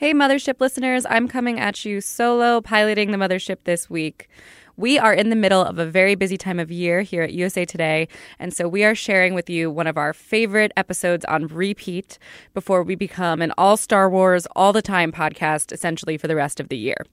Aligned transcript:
Hey, 0.00 0.14
Mothership 0.14 0.62
listeners, 0.62 1.04
I'm 1.10 1.28
coming 1.28 1.60
at 1.60 1.84
you 1.84 2.00
solo 2.00 2.62
piloting 2.62 3.10
the 3.10 3.18
Mothership 3.18 3.58
this 3.64 3.90
week. 3.90 4.30
We 4.78 4.98
are 4.98 5.12
in 5.12 5.28
the 5.28 5.36
middle 5.36 5.62
of 5.62 5.78
a 5.78 5.84
very 5.84 6.14
busy 6.14 6.38
time 6.38 6.58
of 6.58 6.70
year 6.70 7.02
here 7.02 7.22
at 7.22 7.34
USA 7.34 7.66
Today, 7.66 8.08
and 8.38 8.54
so 8.54 8.66
we 8.66 8.82
are 8.82 8.94
sharing 8.94 9.34
with 9.34 9.50
you 9.50 9.70
one 9.70 9.86
of 9.86 9.98
our 9.98 10.14
favorite 10.14 10.72
episodes 10.74 11.26
on 11.26 11.48
repeat 11.48 12.18
before 12.54 12.82
we 12.82 12.94
become 12.94 13.42
an 13.42 13.52
all 13.58 13.76
Star 13.76 14.08
Wars, 14.08 14.46
all 14.56 14.72
the 14.72 14.80
time 14.80 15.12
podcast 15.12 15.70
essentially 15.70 16.16
for 16.16 16.28
the 16.28 16.34
rest 16.34 16.60
of 16.60 16.70
the 16.70 16.78
year. 16.78 17.04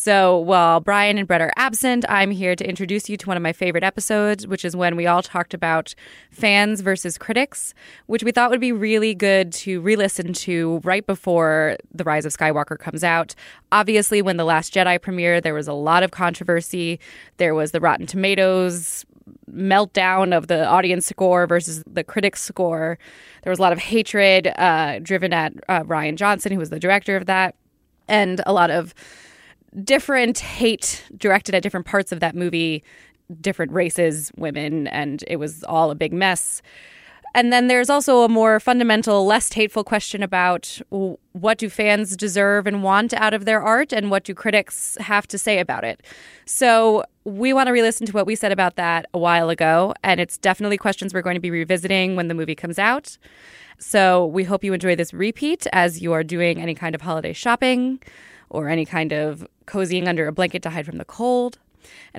So 0.00 0.38
while 0.38 0.78
Brian 0.78 1.18
and 1.18 1.26
Brett 1.26 1.40
are 1.40 1.52
absent, 1.56 2.04
I'm 2.08 2.30
here 2.30 2.54
to 2.54 2.64
introduce 2.64 3.08
you 3.08 3.16
to 3.16 3.26
one 3.26 3.36
of 3.36 3.42
my 3.42 3.52
favorite 3.52 3.82
episodes, 3.82 4.46
which 4.46 4.64
is 4.64 4.76
when 4.76 4.94
we 4.94 5.08
all 5.08 5.24
talked 5.24 5.54
about 5.54 5.92
fans 6.30 6.82
versus 6.82 7.18
critics, 7.18 7.74
which 8.06 8.22
we 8.22 8.30
thought 8.30 8.48
would 8.50 8.60
be 8.60 8.70
really 8.70 9.12
good 9.12 9.52
to 9.54 9.80
re 9.80 9.96
listen 9.96 10.32
to 10.34 10.80
right 10.84 11.04
before 11.04 11.78
The 11.92 12.04
Rise 12.04 12.24
of 12.24 12.32
Skywalker 12.32 12.78
comes 12.78 13.02
out. 13.02 13.34
Obviously, 13.72 14.22
when 14.22 14.36
The 14.36 14.44
Last 14.44 14.72
Jedi 14.72 15.00
premiered, 15.00 15.42
there 15.42 15.52
was 15.52 15.66
a 15.66 15.72
lot 15.72 16.04
of 16.04 16.12
controversy. 16.12 17.00
There 17.38 17.56
was 17.56 17.72
the 17.72 17.80
Rotten 17.80 18.06
Tomatoes 18.06 19.04
meltdown 19.50 20.32
of 20.32 20.46
the 20.46 20.64
audience 20.64 21.06
score 21.06 21.48
versus 21.48 21.82
the 21.92 22.04
critics 22.04 22.40
score. 22.40 23.00
There 23.42 23.50
was 23.50 23.58
a 23.58 23.62
lot 23.62 23.72
of 23.72 23.80
hatred 23.80 24.46
uh, 24.46 25.00
driven 25.00 25.32
at 25.32 25.54
uh, 25.68 25.82
Rian 25.82 26.14
Johnson, 26.14 26.52
who 26.52 26.60
was 26.60 26.70
the 26.70 26.78
director 26.78 27.16
of 27.16 27.26
that, 27.26 27.56
and 28.06 28.40
a 28.46 28.52
lot 28.52 28.70
of 28.70 28.94
different 29.84 30.38
hate 30.38 31.04
directed 31.16 31.54
at 31.54 31.62
different 31.62 31.86
parts 31.86 32.12
of 32.12 32.20
that 32.20 32.34
movie, 32.34 32.82
different 33.40 33.72
races, 33.72 34.32
women, 34.36 34.86
and 34.88 35.24
it 35.26 35.36
was 35.36 35.64
all 35.64 35.90
a 35.90 35.94
big 35.94 36.12
mess. 36.12 36.62
And 37.34 37.52
then 37.52 37.68
there's 37.68 37.90
also 37.90 38.22
a 38.22 38.28
more 38.28 38.58
fundamental, 38.58 39.26
less 39.26 39.52
hateful 39.52 39.84
question 39.84 40.22
about 40.22 40.80
what 41.32 41.58
do 41.58 41.68
fans 41.68 42.16
deserve 42.16 42.66
and 42.66 42.82
want 42.82 43.12
out 43.12 43.34
of 43.34 43.44
their 43.44 43.60
art, 43.60 43.92
and 43.92 44.10
what 44.10 44.24
do 44.24 44.34
critics 44.34 44.96
have 44.98 45.26
to 45.28 45.36
say 45.36 45.58
about 45.58 45.84
it. 45.84 46.02
So 46.46 47.04
we 47.24 47.52
want 47.52 47.66
to 47.66 47.72
re-listen 47.72 48.06
to 48.06 48.12
what 48.12 48.26
we 48.26 48.34
said 48.34 48.50
about 48.50 48.76
that 48.76 49.06
a 49.12 49.18
while 49.18 49.50
ago, 49.50 49.92
and 50.02 50.20
it's 50.20 50.38
definitely 50.38 50.78
questions 50.78 51.12
we're 51.12 51.20
going 51.22 51.34
to 51.36 51.40
be 51.40 51.50
revisiting 51.50 52.16
when 52.16 52.28
the 52.28 52.34
movie 52.34 52.54
comes 52.54 52.78
out. 52.78 53.18
So 53.78 54.26
we 54.26 54.44
hope 54.44 54.64
you 54.64 54.72
enjoy 54.72 54.96
this 54.96 55.12
repeat 55.12 55.66
as 55.72 56.00
you 56.00 56.14
are 56.14 56.24
doing 56.24 56.60
any 56.60 56.74
kind 56.74 56.94
of 56.94 57.02
holiday 57.02 57.34
shopping 57.34 58.00
or 58.50 58.68
any 58.68 58.84
kind 58.84 59.12
of 59.12 59.46
cozying 59.66 60.06
under 60.06 60.26
a 60.26 60.32
blanket 60.32 60.62
to 60.62 60.70
hide 60.70 60.86
from 60.86 60.98
the 60.98 61.04
cold. 61.04 61.58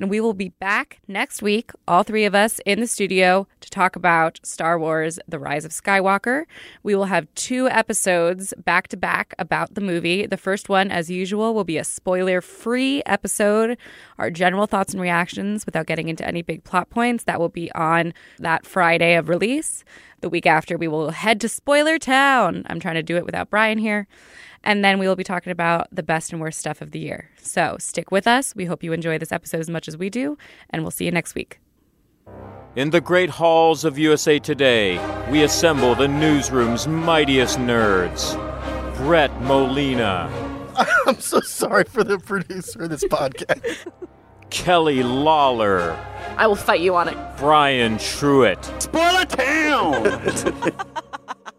And 0.00 0.08
we 0.08 0.18
will 0.18 0.32
be 0.32 0.48
back 0.48 0.98
next 1.08 1.42
week, 1.42 1.72
all 1.86 2.04
three 2.04 2.24
of 2.24 2.34
us 2.34 2.58
in 2.64 2.80
the 2.80 2.86
studio, 2.86 3.46
to 3.60 3.68
talk 3.68 3.96
about 3.96 4.40
Star 4.42 4.78
Wars 4.78 5.18
The 5.28 5.38
Rise 5.38 5.66
of 5.66 5.72
Skywalker. 5.72 6.44
We 6.82 6.94
will 6.94 7.04
have 7.04 7.28
two 7.34 7.68
episodes 7.68 8.54
back 8.56 8.88
to 8.88 8.96
back 8.96 9.34
about 9.38 9.74
the 9.74 9.82
movie. 9.82 10.24
The 10.24 10.38
first 10.38 10.70
one, 10.70 10.90
as 10.90 11.10
usual, 11.10 11.52
will 11.52 11.64
be 11.64 11.76
a 11.76 11.84
spoiler 11.84 12.40
free 12.40 13.02
episode, 13.04 13.76
our 14.16 14.30
general 14.30 14.66
thoughts 14.66 14.94
and 14.94 15.02
reactions 15.02 15.66
without 15.66 15.84
getting 15.84 16.08
into 16.08 16.26
any 16.26 16.40
big 16.40 16.64
plot 16.64 16.88
points. 16.88 17.24
That 17.24 17.38
will 17.38 17.50
be 17.50 17.70
on 17.72 18.14
that 18.38 18.64
Friday 18.64 19.16
of 19.16 19.28
release. 19.28 19.84
The 20.22 20.30
week 20.30 20.46
after, 20.46 20.78
we 20.78 20.88
will 20.88 21.10
head 21.10 21.42
to 21.42 21.48
Spoiler 21.50 21.98
Town. 21.98 22.64
I'm 22.70 22.80
trying 22.80 22.94
to 22.94 23.02
do 23.02 23.18
it 23.18 23.26
without 23.26 23.50
Brian 23.50 23.76
here. 23.76 24.06
And 24.62 24.84
then 24.84 24.98
we 24.98 25.08
will 25.08 25.16
be 25.16 25.24
talking 25.24 25.52
about 25.52 25.88
the 25.90 26.02
best 26.02 26.32
and 26.32 26.40
worst 26.40 26.58
stuff 26.58 26.82
of 26.82 26.90
the 26.90 26.98
year. 26.98 27.30
So 27.38 27.76
stick 27.78 28.10
with 28.10 28.26
us. 28.26 28.54
We 28.54 28.66
hope 28.66 28.82
you 28.82 28.92
enjoy 28.92 29.16
this 29.16 29.32
episode 29.32 29.60
as 29.60 29.70
much 29.70 29.88
as 29.88 29.89
we 29.96 30.10
do, 30.10 30.36
and 30.70 30.82
we'll 30.82 30.90
see 30.90 31.04
you 31.04 31.10
next 31.10 31.34
week. 31.34 31.60
In 32.76 32.90
the 32.90 33.00
great 33.00 33.30
halls 33.30 33.84
of 33.84 33.98
USA 33.98 34.38
Today, 34.38 34.98
we 35.30 35.42
assemble 35.42 35.94
the 35.94 36.06
newsroom's 36.06 36.86
mightiest 36.86 37.58
nerds. 37.58 38.36
Brett 38.96 39.32
Molina. 39.42 40.30
I'm 41.06 41.18
so 41.18 41.40
sorry 41.40 41.84
for 41.84 42.04
the 42.04 42.18
producer 42.18 42.84
of 42.84 42.90
this 42.90 43.04
podcast. 43.04 43.90
Kelly 44.50 45.02
Lawler. 45.02 45.98
I 46.36 46.46
will 46.46 46.56
fight 46.56 46.80
you 46.80 46.94
on 46.94 47.08
it. 47.08 47.16
Brian 47.38 47.96
Truitt. 47.96 48.64
Spoiler 48.82 49.24
Town! 49.24 50.74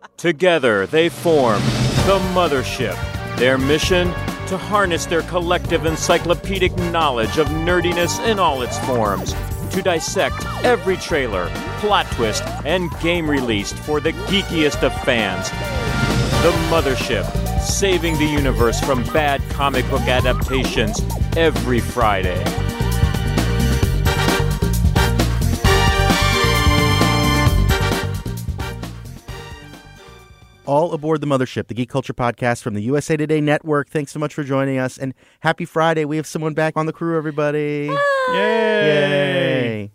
Together, 0.17 0.85
they 0.87 1.09
form 1.09 1.61
the 2.05 2.19
Mothership. 2.33 2.97
Their 3.37 3.57
mission? 3.57 4.13
To 4.51 4.57
harness 4.57 5.05
their 5.05 5.21
collective 5.21 5.85
encyclopedic 5.85 6.75
knowledge 6.91 7.37
of 7.37 7.47
nerdiness 7.47 8.19
in 8.27 8.37
all 8.37 8.63
its 8.63 8.77
forms. 8.79 9.33
To 9.71 9.81
dissect 9.81 10.45
every 10.65 10.97
trailer, 10.97 11.49
plot 11.79 12.05
twist, 12.11 12.43
and 12.65 12.91
game 12.99 13.29
released 13.29 13.75
for 13.75 14.01
the 14.01 14.11
geekiest 14.11 14.83
of 14.83 14.93
fans. 15.03 15.49
The 16.43 16.51
Mothership, 16.69 17.25
saving 17.61 18.17
the 18.17 18.25
universe 18.25 18.81
from 18.81 19.05
bad 19.13 19.41
comic 19.51 19.89
book 19.89 20.01
adaptations 20.01 20.99
every 21.37 21.79
Friday. 21.79 22.43
All 30.71 30.93
aboard 30.93 31.19
the 31.19 31.27
mothership, 31.27 31.67
the 31.67 31.73
Geek 31.73 31.89
Culture 31.89 32.13
Podcast 32.13 32.61
from 32.61 32.75
the 32.75 32.81
USA 32.83 33.17
Today 33.17 33.41
Network. 33.41 33.89
Thanks 33.89 34.13
so 34.13 34.19
much 34.19 34.33
for 34.33 34.41
joining 34.41 34.77
us, 34.77 34.97
and 34.97 35.13
happy 35.41 35.65
Friday. 35.65 36.05
We 36.05 36.15
have 36.15 36.25
someone 36.25 36.53
back 36.53 36.77
on 36.77 36.85
the 36.85 36.93
crew, 36.93 37.17
everybody. 37.17 37.89
Yay! 38.29 38.37
Yay! 38.37 39.91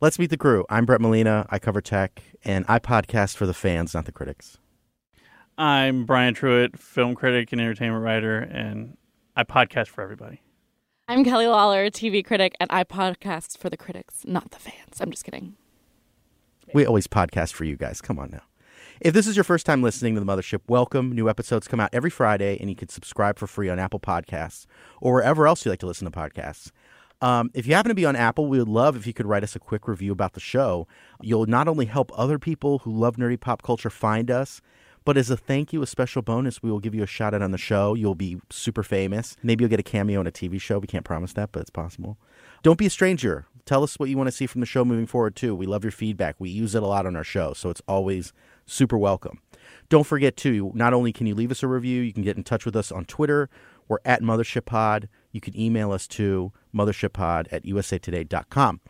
Let's 0.00 0.16
meet 0.20 0.30
the 0.30 0.36
crew. 0.36 0.64
I'm 0.70 0.86
Brett 0.86 1.00
Molina. 1.00 1.44
I 1.50 1.58
cover 1.58 1.80
tech, 1.80 2.22
and 2.44 2.64
I 2.68 2.78
podcast 2.78 3.34
for 3.34 3.46
the 3.46 3.52
fans, 3.52 3.94
not 3.94 4.04
the 4.04 4.12
critics. 4.12 4.58
I'm 5.58 6.06
Brian 6.06 6.36
Truitt, 6.36 6.78
film 6.78 7.16
critic 7.16 7.50
and 7.50 7.60
entertainment 7.60 8.04
writer, 8.04 8.38
and 8.38 8.96
I 9.34 9.42
podcast 9.42 9.88
for 9.88 10.02
everybody. 10.02 10.40
I'm 11.08 11.24
Kelly 11.24 11.48
Lawler, 11.48 11.90
TV 11.90 12.24
critic, 12.24 12.54
and 12.60 12.70
I 12.70 12.84
podcast 12.84 13.58
for 13.58 13.70
the 13.70 13.76
critics, 13.76 14.22
not 14.24 14.52
the 14.52 14.60
fans. 14.60 15.00
I'm 15.00 15.10
just 15.10 15.24
kidding. 15.24 15.56
We 16.72 16.86
always 16.86 17.08
podcast 17.08 17.54
for 17.54 17.64
you 17.64 17.76
guys. 17.76 18.00
Come 18.00 18.20
on 18.20 18.30
now. 18.30 18.42
If 18.98 19.12
this 19.12 19.26
is 19.26 19.36
your 19.36 19.44
first 19.44 19.66
time 19.66 19.82
listening 19.82 20.14
to 20.14 20.20
the 20.20 20.26
Mothership, 20.26 20.60
welcome. 20.68 21.12
New 21.12 21.28
episodes 21.28 21.68
come 21.68 21.80
out 21.80 21.90
every 21.92 22.08
Friday, 22.08 22.56
and 22.58 22.70
you 22.70 22.74
can 22.74 22.88
subscribe 22.88 23.38
for 23.38 23.46
free 23.46 23.68
on 23.68 23.78
Apple 23.78 24.00
Podcasts 24.00 24.64
or 25.02 25.12
wherever 25.12 25.46
else 25.46 25.66
you 25.66 25.70
like 25.70 25.80
to 25.80 25.86
listen 25.86 26.10
to 26.10 26.18
podcasts. 26.18 26.70
Um, 27.20 27.50
if 27.52 27.66
you 27.66 27.74
happen 27.74 27.90
to 27.90 27.94
be 27.94 28.06
on 28.06 28.16
Apple, 28.16 28.46
we 28.46 28.58
would 28.58 28.68
love 28.68 28.96
if 28.96 29.06
you 29.06 29.12
could 29.12 29.26
write 29.26 29.42
us 29.42 29.54
a 29.54 29.58
quick 29.58 29.86
review 29.86 30.12
about 30.12 30.32
the 30.32 30.40
show. 30.40 30.86
You'll 31.20 31.44
not 31.44 31.68
only 31.68 31.84
help 31.84 32.10
other 32.14 32.38
people 32.38 32.78
who 32.80 32.90
love 32.90 33.16
nerdy 33.16 33.38
pop 33.38 33.62
culture 33.62 33.90
find 33.90 34.30
us, 34.30 34.62
but 35.04 35.18
as 35.18 35.28
a 35.28 35.36
thank 35.36 35.74
you, 35.74 35.82
a 35.82 35.86
special 35.86 36.22
bonus, 36.22 36.62
we 36.62 36.70
will 36.70 36.80
give 36.80 36.94
you 36.94 37.02
a 37.02 37.06
shout 37.06 37.34
out 37.34 37.42
on 37.42 37.50
the 37.50 37.58
show. 37.58 37.92
You'll 37.92 38.14
be 38.14 38.40
super 38.48 38.82
famous. 38.82 39.36
Maybe 39.42 39.62
you'll 39.62 39.70
get 39.70 39.78
a 39.78 39.82
cameo 39.82 40.22
in 40.22 40.26
a 40.26 40.32
TV 40.32 40.58
show. 40.58 40.78
We 40.78 40.86
can't 40.86 41.04
promise 41.04 41.34
that, 41.34 41.52
but 41.52 41.60
it's 41.60 41.70
possible. 41.70 42.16
Don't 42.62 42.78
be 42.78 42.86
a 42.86 42.90
stranger. 42.90 43.46
Tell 43.66 43.82
us 43.82 43.98
what 43.98 44.08
you 44.08 44.16
want 44.16 44.28
to 44.28 44.32
see 44.32 44.46
from 44.46 44.60
the 44.60 44.66
show 44.66 44.84
moving 44.84 45.06
forward, 45.06 45.34
too. 45.34 45.54
We 45.54 45.66
love 45.66 45.84
your 45.84 45.90
feedback. 45.90 46.36
We 46.38 46.50
use 46.50 46.74
it 46.74 46.82
a 46.82 46.86
lot 46.86 47.04
on 47.04 47.16
our 47.16 47.24
show, 47.24 47.52
so 47.52 47.68
it's 47.68 47.82
always 47.88 48.32
super 48.64 48.96
welcome. 48.96 49.40
Don't 49.88 50.06
forget, 50.06 50.36
too, 50.36 50.70
not 50.74 50.94
only 50.94 51.12
can 51.12 51.26
you 51.26 51.34
leave 51.34 51.50
us 51.50 51.64
a 51.64 51.68
review, 51.68 52.00
you 52.00 52.12
can 52.12 52.22
get 52.22 52.36
in 52.36 52.44
touch 52.44 52.64
with 52.64 52.76
us 52.76 52.92
on 52.92 53.04
Twitter. 53.04 53.50
We're 53.88 53.98
at 54.04 54.22
Mothership 54.22 54.66
Pod. 54.66 55.08
You 55.32 55.40
can 55.40 55.58
email 55.58 55.90
us 55.90 56.06
to 56.08 56.52
mothershippod 56.74 57.48
at 57.52 57.64
usatoday.com. 57.64 58.80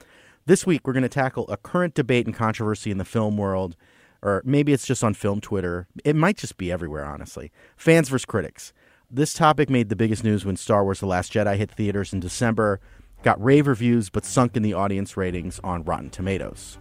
This 0.45 0.67
week, 0.67 0.87
we're 0.87 0.93
going 0.93 1.03
to 1.03 1.09
tackle 1.09 1.49
a 1.49 1.57
current 1.57 1.95
debate 1.95 2.27
and 2.27 2.35
controversy 2.35 2.91
in 2.91 2.99
the 2.99 3.05
film 3.05 3.37
world, 3.39 3.77
or 4.23 4.43
maybe 4.45 4.73
it's 4.73 4.87
just 4.87 5.03
on 5.03 5.15
film 5.15 5.41
Twitter. 5.41 5.89
It 6.05 6.17
might 6.17 6.37
just 6.37 6.59
be 6.59 6.71
everywhere, 6.71 7.05
honestly. 7.05 7.51
Fans 7.77 8.11
versus 8.11 8.27
critics. 8.27 8.73
This 9.11 9.35
topic 9.35 9.71
made 9.71 9.89
the 9.89 9.97
biggest 9.97 10.25
news 10.25 10.45
when 10.45 10.57
Star 10.57 10.83
Wars 10.83 11.01
The 11.01 11.07
Last 11.07 11.33
Jedi 11.33 11.57
hit 11.57 11.71
theaters 11.71 12.13
in 12.13 12.21
December, 12.21 12.81
got 13.23 13.43
rave 13.43 13.67
reviews, 13.67 14.11
but 14.11 14.25
sunk 14.25 14.57
in 14.57 14.63
the 14.63 14.75
audience 14.75 15.17
ratings 15.17 15.61
on 15.65 15.83
Rotten 15.85 16.11
Tomatoes. 16.11 16.79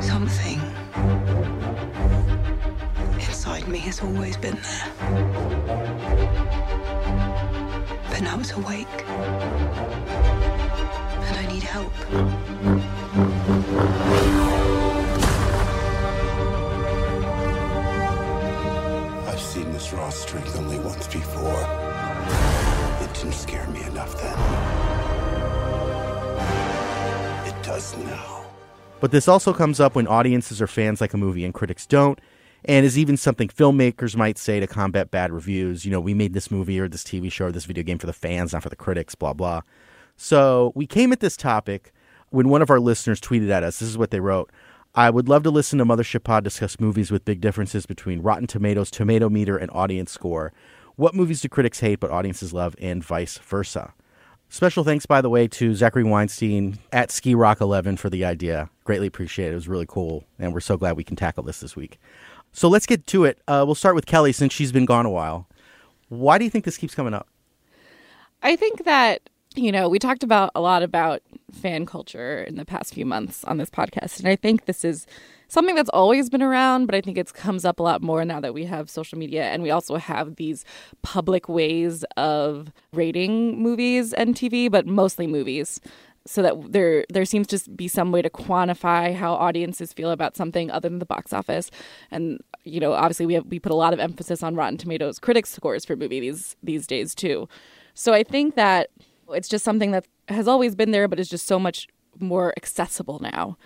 Something 0.00 0.60
inside 3.14 3.68
me 3.68 3.78
has 3.78 4.00
always 4.00 4.36
been 4.36 4.56
there. 4.56 4.92
But 8.10 8.22
now 8.22 8.38
it's 8.40 8.52
awake. 8.52 8.88
And 11.26 11.36
I 11.36 11.46
need 11.52 11.62
help. 11.62 11.92
I've 19.28 19.40
seen 19.40 19.72
this 19.72 19.92
raw 19.92 20.10
strength 20.10 20.56
only 20.56 20.78
once 20.78 21.06
before. 21.06 21.60
It 23.00 23.14
didn't 23.14 23.34
scare 23.34 23.66
me 23.68 23.82
enough 23.84 24.20
then. 24.20 24.93
It 27.66 27.98
now. 28.04 28.44
But 29.00 29.10
this 29.10 29.26
also 29.26 29.54
comes 29.54 29.80
up 29.80 29.94
when 29.94 30.06
audiences 30.06 30.60
or 30.60 30.66
fans 30.66 31.00
like 31.00 31.14
a 31.14 31.16
movie 31.16 31.46
and 31.46 31.54
critics 31.54 31.86
don't, 31.86 32.20
and 32.66 32.84
is 32.84 32.98
even 32.98 33.16
something 33.16 33.48
filmmakers 33.48 34.16
might 34.16 34.36
say 34.36 34.60
to 34.60 34.66
combat 34.66 35.10
bad 35.10 35.32
reviews. 35.32 35.86
You 35.86 35.90
know, 35.90 36.00
we 36.00 36.12
made 36.12 36.34
this 36.34 36.50
movie 36.50 36.78
or 36.78 36.88
this 36.88 37.02
TV 37.02 37.32
show 37.32 37.46
or 37.46 37.52
this 37.52 37.64
video 37.64 37.82
game 37.82 37.98
for 37.98 38.06
the 38.06 38.12
fans, 38.12 38.52
not 38.52 38.62
for 38.62 38.68
the 38.68 38.76
critics, 38.76 39.14
blah, 39.14 39.32
blah. 39.32 39.62
So 40.16 40.72
we 40.74 40.86
came 40.86 41.10
at 41.10 41.20
this 41.20 41.38
topic 41.38 41.94
when 42.28 42.50
one 42.50 42.60
of 42.60 42.68
our 42.68 42.80
listeners 42.80 43.18
tweeted 43.18 43.48
at 43.50 43.62
us. 43.62 43.78
This 43.78 43.88
is 43.88 43.96
what 43.96 44.10
they 44.10 44.20
wrote. 44.20 44.52
I 44.94 45.08
would 45.08 45.28
love 45.28 45.42
to 45.44 45.50
listen 45.50 45.78
to 45.78 45.86
Mothership 45.86 46.22
Pod 46.22 46.44
discuss 46.44 46.78
movies 46.78 47.10
with 47.10 47.24
big 47.24 47.40
differences 47.40 47.86
between 47.86 48.20
Rotten 48.20 48.46
Tomatoes, 48.46 48.90
Tomato 48.90 49.30
Meter, 49.30 49.56
and 49.56 49.70
audience 49.72 50.12
score. 50.12 50.52
What 50.96 51.14
movies 51.14 51.40
do 51.40 51.48
critics 51.48 51.80
hate 51.80 51.98
but 51.98 52.10
audiences 52.10 52.52
love, 52.52 52.76
and 52.78 53.02
vice 53.02 53.38
versa? 53.38 53.94
Special 54.54 54.84
thanks, 54.84 55.04
by 55.04 55.20
the 55.20 55.28
way, 55.28 55.48
to 55.48 55.74
Zachary 55.74 56.04
Weinstein 56.04 56.78
at 56.92 57.10
Ski 57.10 57.34
Rock 57.34 57.60
11 57.60 57.96
for 57.96 58.08
the 58.08 58.24
idea. 58.24 58.70
Greatly 58.84 59.08
appreciate 59.08 59.48
it. 59.48 59.50
It 59.50 59.56
was 59.56 59.66
really 59.66 59.84
cool, 59.84 60.22
and 60.38 60.54
we're 60.54 60.60
so 60.60 60.76
glad 60.76 60.96
we 60.96 61.02
can 61.02 61.16
tackle 61.16 61.42
this 61.42 61.58
this 61.58 61.74
week. 61.74 61.98
So 62.52 62.68
let's 62.68 62.86
get 62.86 63.04
to 63.08 63.24
it. 63.24 63.40
Uh, 63.48 63.64
we'll 63.66 63.74
start 63.74 63.96
with 63.96 64.06
Kelly 64.06 64.30
since 64.30 64.52
she's 64.52 64.70
been 64.70 64.84
gone 64.84 65.06
a 65.06 65.10
while. 65.10 65.48
Why 66.08 66.38
do 66.38 66.44
you 66.44 66.50
think 66.50 66.64
this 66.64 66.76
keeps 66.76 66.94
coming 66.94 67.14
up? 67.14 67.26
I 68.44 68.54
think 68.54 68.84
that 68.84 69.28
you 69.56 69.72
know 69.72 69.88
we 69.88 69.98
talked 69.98 70.22
about 70.22 70.52
a 70.54 70.60
lot 70.60 70.84
about 70.84 71.20
fan 71.50 71.84
culture 71.84 72.44
in 72.44 72.54
the 72.54 72.64
past 72.64 72.94
few 72.94 73.04
months 73.04 73.42
on 73.42 73.58
this 73.58 73.70
podcast, 73.70 74.20
and 74.20 74.28
I 74.28 74.36
think 74.36 74.66
this 74.66 74.84
is 74.84 75.04
something 75.54 75.76
that's 75.76 75.90
always 75.90 76.28
been 76.28 76.42
around, 76.42 76.86
but 76.86 76.94
I 76.94 77.00
think 77.00 77.16
it 77.16 77.32
comes 77.32 77.64
up 77.64 77.78
a 77.78 77.82
lot 77.82 78.02
more 78.02 78.24
now 78.24 78.40
that 78.40 78.52
we 78.52 78.64
have 78.64 78.90
social 78.90 79.16
media 79.16 79.44
and 79.44 79.62
we 79.62 79.70
also 79.70 79.96
have 79.96 80.36
these 80.36 80.64
public 81.02 81.48
ways 81.48 82.04
of 82.16 82.72
rating 82.92 83.62
movies 83.62 84.12
and 84.12 84.34
TV, 84.34 84.70
but 84.70 84.86
mostly 84.86 85.26
movies. 85.26 85.80
So 86.26 86.40
that 86.40 86.72
there 86.72 87.04
there 87.10 87.26
seems 87.26 87.46
to 87.48 87.70
be 87.70 87.86
some 87.86 88.10
way 88.10 88.22
to 88.22 88.30
quantify 88.30 89.14
how 89.14 89.34
audiences 89.34 89.92
feel 89.92 90.10
about 90.10 90.36
something 90.36 90.70
other 90.70 90.88
than 90.88 90.98
the 90.98 91.04
box 91.04 91.34
office. 91.34 91.70
And 92.10 92.40
you 92.64 92.80
know, 92.80 92.94
obviously 92.94 93.26
we 93.26 93.34
have 93.34 93.44
we 93.46 93.58
put 93.60 93.72
a 93.72 93.76
lot 93.76 93.92
of 93.92 94.00
emphasis 94.00 94.42
on 94.42 94.56
Rotten 94.56 94.78
Tomatoes 94.78 95.18
critics 95.18 95.50
scores 95.50 95.84
for 95.84 95.96
movies 95.96 96.56
these 96.62 96.86
days 96.86 97.14
too. 97.14 97.46
So 97.92 98.14
I 98.14 98.22
think 98.22 98.54
that 98.54 98.88
it's 99.30 99.48
just 99.50 99.64
something 99.66 99.90
that 99.90 100.06
has 100.28 100.48
always 100.48 100.74
been 100.74 100.92
there, 100.92 101.08
but 101.08 101.20
is 101.20 101.28
just 101.28 101.46
so 101.46 101.58
much 101.58 101.88
more 102.18 102.54
accessible 102.56 103.18
now. 103.20 103.58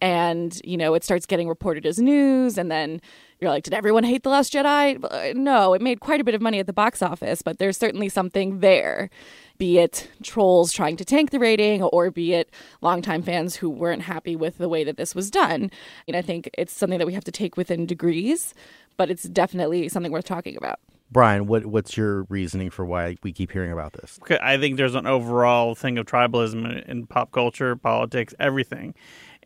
And, 0.00 0.60
you 0.64 0.76
know, 0.76 0.94
it 0.94 1.02
starts 1.02 1.26
getting 1.26 1.48
reported 1.48 1.84
as 1.84 1.98
news. 1.98 2.56
And 2.56 2.70
then 2.70 3.00
you're 3.40 3.50
like, 3.50 3.64
did 3.64 3.74
everyone 3.74 4.04
hate 4.04 4.22
The 4.22 4.30
Last 4.30 4.52
Jedi? 4.52 5.02
Uh, 5.02 5.32
No, 5.34 5.74
it 5.74 5.82
made 5.82 6.00
quite 6.00 6.20
a 6.20 6.24
bit 6.24 6.34
of 6.34 6.40
money 6.40 6.58
at 6.58 6.66
the 6.66 6.72
box 6.72 7.02
office, 7.02 7.42
but 7.42 7.58
there's 7.58 7.76
certainly 7.76 8.08
something 8.08 8.60
there. 8.60 9.10
Be 9.58 9.78
it 9.78 10.08
trolls 10.22 10.72
trying 10.72 10.96
to 10.98 11.04
tank 11.04 11.30
the 11.30 11.40
rating, 11.40 11.82
or 11.82 12.12
be 12.12 12.32
it 12.32 12.48
longtime 12.80 13.22
fans 13.22 13.56
who 13.56 13.68
weren't 13.68 14.02
happy 14.02 14.36
with 14.36 14.58
the 14.58 14.68
way 14.68 14.84
that 14.84 14.96
this 14.96 15.16
was 15.16 15.32
done. 15.32 15.70
And 16.06 16.16
I 16.16 16.22
think 16.22 16.48
it's 16.56 16.72
something 16.72 16.98
that 16.98 17.06
we 17.06 17.14
have 17.14 17.24
to 17.24 17.32
take 17.32 17.56
within 17.56 17.84
degrees, 17.84 18.54
but 18.96 19.10
it's 19.10 19.24
definitely 19.24 19.88
something 19.88 20.12
worth 20.12 20.26
talking 20.26 20.56
about. 20.56 20.78
Brian, 21.10 21.46
what 21.46 21.66
what's 21.66 21.96
your 21.96 22.24
reasoning 22.24 22.70
for 22.70 22.84
why 22.84 23.16
we 23.22 23.32
keep 23.32 23.50
hearing 23.50 23.72
about 23.72 23.94
this? 23.94 24.18
Okay, 24.22 24.38
I 24.42 24.58
think 24.58 24.76
there's 24.76 24.94
an 24.94 25.06
overall 25.06 25.74
thing 25.74 25.96
of 25.96 26.06
tribalism 26.06 26.64
in, 26.70 26.90
in 26.90 27.06
pop 27.06 27.32
culture, 27.32 27.74
politics, 27.76 28.34
everything. 28.38 28.94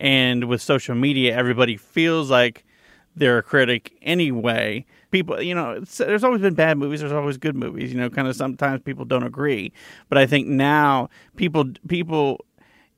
And 0.03 0.49
with 0.49 0.61
social 0.61 0.97
media, 0.97 1.33
everybody 1.33 1.77
feels 1.77 2.29
like 2.29 2.65
they're 3.15 3.39
a 3.39 3.43
critic 3.43 3.97
anyway. 4.03 4.85
People, 5.13 5.41
you 5.41 5.55
know, 5.55 5.79
there's 5.79 6.25
always 6.25 6.41
been 6.41 6.55
bad 6.55 6.77
movies. 6.77 6.99
There's 6.99 7.13
always 7.13 7.37
good 7.37 7.55
movies. 7.55 7.93
You 7.93 8.01
know, 8.01 8.11
kind 8.11 8.27
of 8.27 8.35
sometimes 8.35 8.83
people 8.83 9.05
don't 9.05 9.23
agree. 9.23 9.73
But 10.09 10.19
I 10.19 10.27
think 10.27 10.49
now 10.49 11.09
people 11.37 11.67
people 11.87 12.45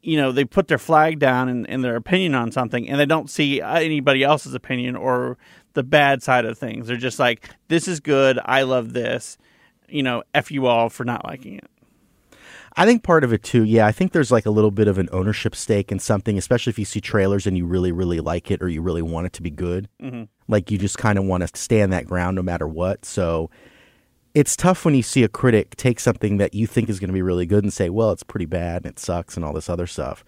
you 0.00 0.16
know 0.16 0.32
they 0.32 0.46
put 0.46 0.68
their 0.68 0.78
flag 0.78 1.18
down 1.18 1.50
and, 1.50 1.68
and 1.68 1.84
their 1.84 1.96
opinion 1.96 2.34
on 2.34 2.50
something 2.50 2.88
and 2.88 2.98
they 2.98 3.06
don't 3.06 3.28
see 3.28 3.60
anybody 3.60 4.22
else's 4.22 4.54
opinion 4.54 4.96
or 4.96 5.36
the 5.72 5.82
bad 5.82 6.22
side 6.22 6.44
of 6.44 6.58
things 6.58 6.86
they're 6.86 6.96
just 6.98 7.18
like 7.18 7.48
this 7.68 7.88
is 7.88 8.00
good 8.00 8.38
i 8.44 8.60
love 8.62 8.92
this 8.92 9.38
you 9.88 10.02
know 10.02 10.22
f 10.34 10.50
you 10.50 10.66
all 10.66 10.90
for 10.90 11.04
not 11.04 11.24
liking 11.24 11.56
it 11.56 11.70
I 12.76 12.86
think 12.86 13.04
part 13.04 13.22
of 13.22 13.32
it 13.32 13.42
too, 13.44 13.62
yeah, 13.62 13.86
I 13.86 13.92
think 13.92 14.12
there's 14.12 14.32
like 14.32 14.46
a 14.46 14.50
little 14.50 14.72
bit 14.72 14.88
of 14.88 14.98
an 14.98 15.08
ownership 15.12 15.54
stake 15.54 15.92
in 15.92 16.00
something, 16.00 16.36
especially 16.36 16.70
if 16.70 16.78
you 16.78 16.84
see 16.84 17.00
trailers 17.00 17.46
and 17.46 17.56
you 17.56 17.66
really, 17.66 17.92
really 17.92 18.20
like 18.20 18.50
it 18.50 18.60
or 18.60 18.68
you 18.68 18.82
really 18.82 19.02
want 19.02 19.26
it 19.26 19.32
to 19.34 19.42
be 19.42 19.50
good. 19.50 19.88
Mhm. 20.02 20.28
Like 20.48 20.70
you 20.70 20.78
just 20.78 20.98
kind 20.98 21.18
of 21.18 21.24
want 21.24 21.46
to 21.48 21.58
stand 21.58 21.92
that 21.92 22.06
ground 22.06 22.34
no 22.34 22.42
matter 22.42 22.66
what. 22.66 23.04
So 23.04 23.48
it's 24.34 24.56
tough 24.56 24.84
when 24.84 24.96
you 24.96 25.02
see 25.02 25.22
a 25.22 25.28
critic 25.28 25.76
take 25.76 26.00
something 26.00 26.38
that 26.38 26.52
you 26.54 26.66
think 26.66 26.88
is 26.88 26.98
going 26.98 27.08
to 27.08 27.14
be 27.14 27.22
really 27.22 27.46
good 27.46 27.62
and 27.62 27.72
say, 27.72 27.90
well, 27.90 28.10
it's 28.10 28.24
pretty 28.24 28.46
bad 28.46 28.84
and 28.84 28.86
it 28.86 28.98
sucks 28.98 29.36
and 29.36 29.44
all 29.44 29.52
this 29.52 29.70
other 29.70 29.86
stuff. 29.86 30.24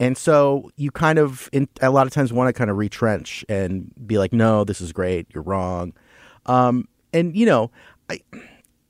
And 0.00 0.18
so 0.18 0.70
you 0.76 0.90
kind 0.90 1.18
of, 1.18 1.48
in, 1.52 1.68
a 1.80 1.90
lot 1.90 2.06
of 2.06 2.12
times, 2.12 2.32
want 2.32 2.48
to 2.48 2.52
kind 2.52 2.68
of 2.68 2.76
retrench 2.76 3.44
and 3.48 3.90
be 4.06 4.18
like, 4.18 4.32
no, 4.32 4.64
this 4.64 4.80
is 4.80 4.92
great. 4.92 5.26
You're 5.32 5.44
wrong. 5.44 5.94
Um, 6.46 6.88
and, 7.14 7.34
you 7.34 7.46
know, 7.46 7.70
I, 8.10 8.20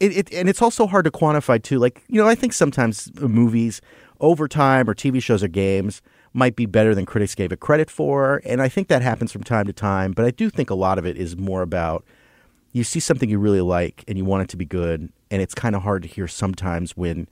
it, 0.00 0.16
it, 0.16 0.32
and 0.32 0.48
it's 0.48 0.62
also 0.62 0.86
hard 0.86 1.04
to 1.04 1.10
quantify 1.10 1.62
too. 1.62 1.78
Like, 1.78 2.02
you 2.08 2.20
know, 2.20 2.28
I 2.28 2.34
think 2.34 2.52
sometimes 2.52 3.10
movies 3.20 3.80
over 4.20 4.48
time 4.48 4.88
or 4.88 4.94
TV 4.94 5.22
shows 5.22 5.42
or 5.42 5.48
games 5.48 6.02
might 6.32 6.54
be 6.54 6.66
better 6.66 6.94
than 6.94 7.06
critics 7.06 7.34
gave 7.34 7.52
it 7.52 7.60
credit 7.60 7.90
for. 7.90 8.42
And 8.44 8.60
I 8.60 8.68
think 8.68 8.88
that 8.88 9.02
happens 9.02 9.32
from 9.32 9.42
time 9.42 9.66
to 9.66 9.72
time. 9.72 10.12
But 10.12 10.26
I 10.26 10.30
do 10.30 10.50
think 10.50 10.70
a 10.70 10.74
lot 10.74 10.98
of 10.98 11.06
it 11.06 11.16
is 11.16 11.36
more 11.36 11.62
about 11.62 12.04
you 12.72 12.84
see 12.84 13.00
something 13.00 13.30
you 13.30 13.38
really 13.38 13.62
like 13.62 14.04
and 14.06 14.18
you 14.18 14.24
want 14.24 14.42
it 14.42 14.48
to 14.50 14.56
be 14.56 14.66
good. 14.66 15.10
And 15.30 15.40
it's 15.40 15.54
kind 15.54 15.74
of 15.74 15.82
hard 15.82 16.02
to 16.02 16.08
hear 16.08 16.28
sometimes 16.28 16.96
when 16.96 17.26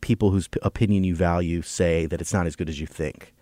people 0.00 0.30
whose 0.30 0.48
opinion 0.62 1.04
you 1.04 1.14
value 1.14 1.62
say 1.62 2.06
that 2.06 2.20
it's 2.20 2.32
not 2.32 2.46
as 2.46 2.56
good 2.56 2.68
as 2.68 2.80
you 2.80 2.86
think. 2.86 3.32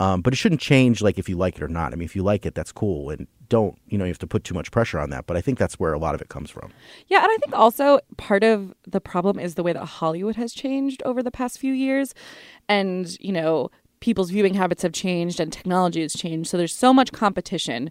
Um, 0.00 0.22
but 0.22 0.32
it 0.32 0.36
shouldn't 0.36 0.62
change 0.62 1.02
like 1.02 1.18
if 1.18 1.28
you 1.28 1.36
like 1.36 1.56
it 1.56 1.62
or 1.62 1.68
not. 1.68 1.92
I 1.92 1.96
mean, 1.96 2.06
if 2.06 2.16
you 2.16 2.22
like 2.22 2.46
it, 2.46 2.54
that's 2.54 2.72
cool, 2.72 3.10
and 3.10 3.28
don't 3.50 3.78
you 3.88 3.98
know 3.98 4.04
you 4.04 4.10
have 4.10 4.18
to 4.20 4.26
put 4.26 4.44
too 4.44 4.54
much 4.54 4.70
pressure 4.70 4.98
on 4.98 5.10
that. 5.10 5.26
But 5.26 5.36
I 5.36 5.42
think 5.42 5.58
that's 5.58 5.78
where 5.78 5.92
a 5.92 5.98
lot 5.98 6.14
of 6.14 6.22
it 6.22 6.30
comes 6.30 6.50
from. 6.50 6.72
Yeah, 7.08 7.18
and 7.18 7.30
I 7.30 7.36
think 7.36 7.54
also 7.54 8.00
part 8.16 8.42
of 8.42 8.74
the 8.86 9.00
problem 9.00 9.38
is 9.38 9.54
the 9.54 9.62
way 9.62 9.74
that 9.74 9.84
Hollywood 9.84 10.36
has 10.36 10.54
changed 10.54 11.02
over 11.04 11.22
the 11.22 11.30
past 11.30 11.58
few 11.58 11.74
years. 11.74 12.14
And, 12.68 13.16
you 13.20 13.32
know, 13.32 13.70
people's 14.00 14.30
viewing 14.30 14.54
habits 14.54 14.82
have 14.82 14.92
changed 14.92 15.38
and 15.38 15.52
technology 15.52 16.00
has 16.00 16.14
changed. 16.14 16.48
So 16.48 16.56
there's 16.56 16.74
so 16.74 16.94
much 16.94 17.12
competition 17.12 17.90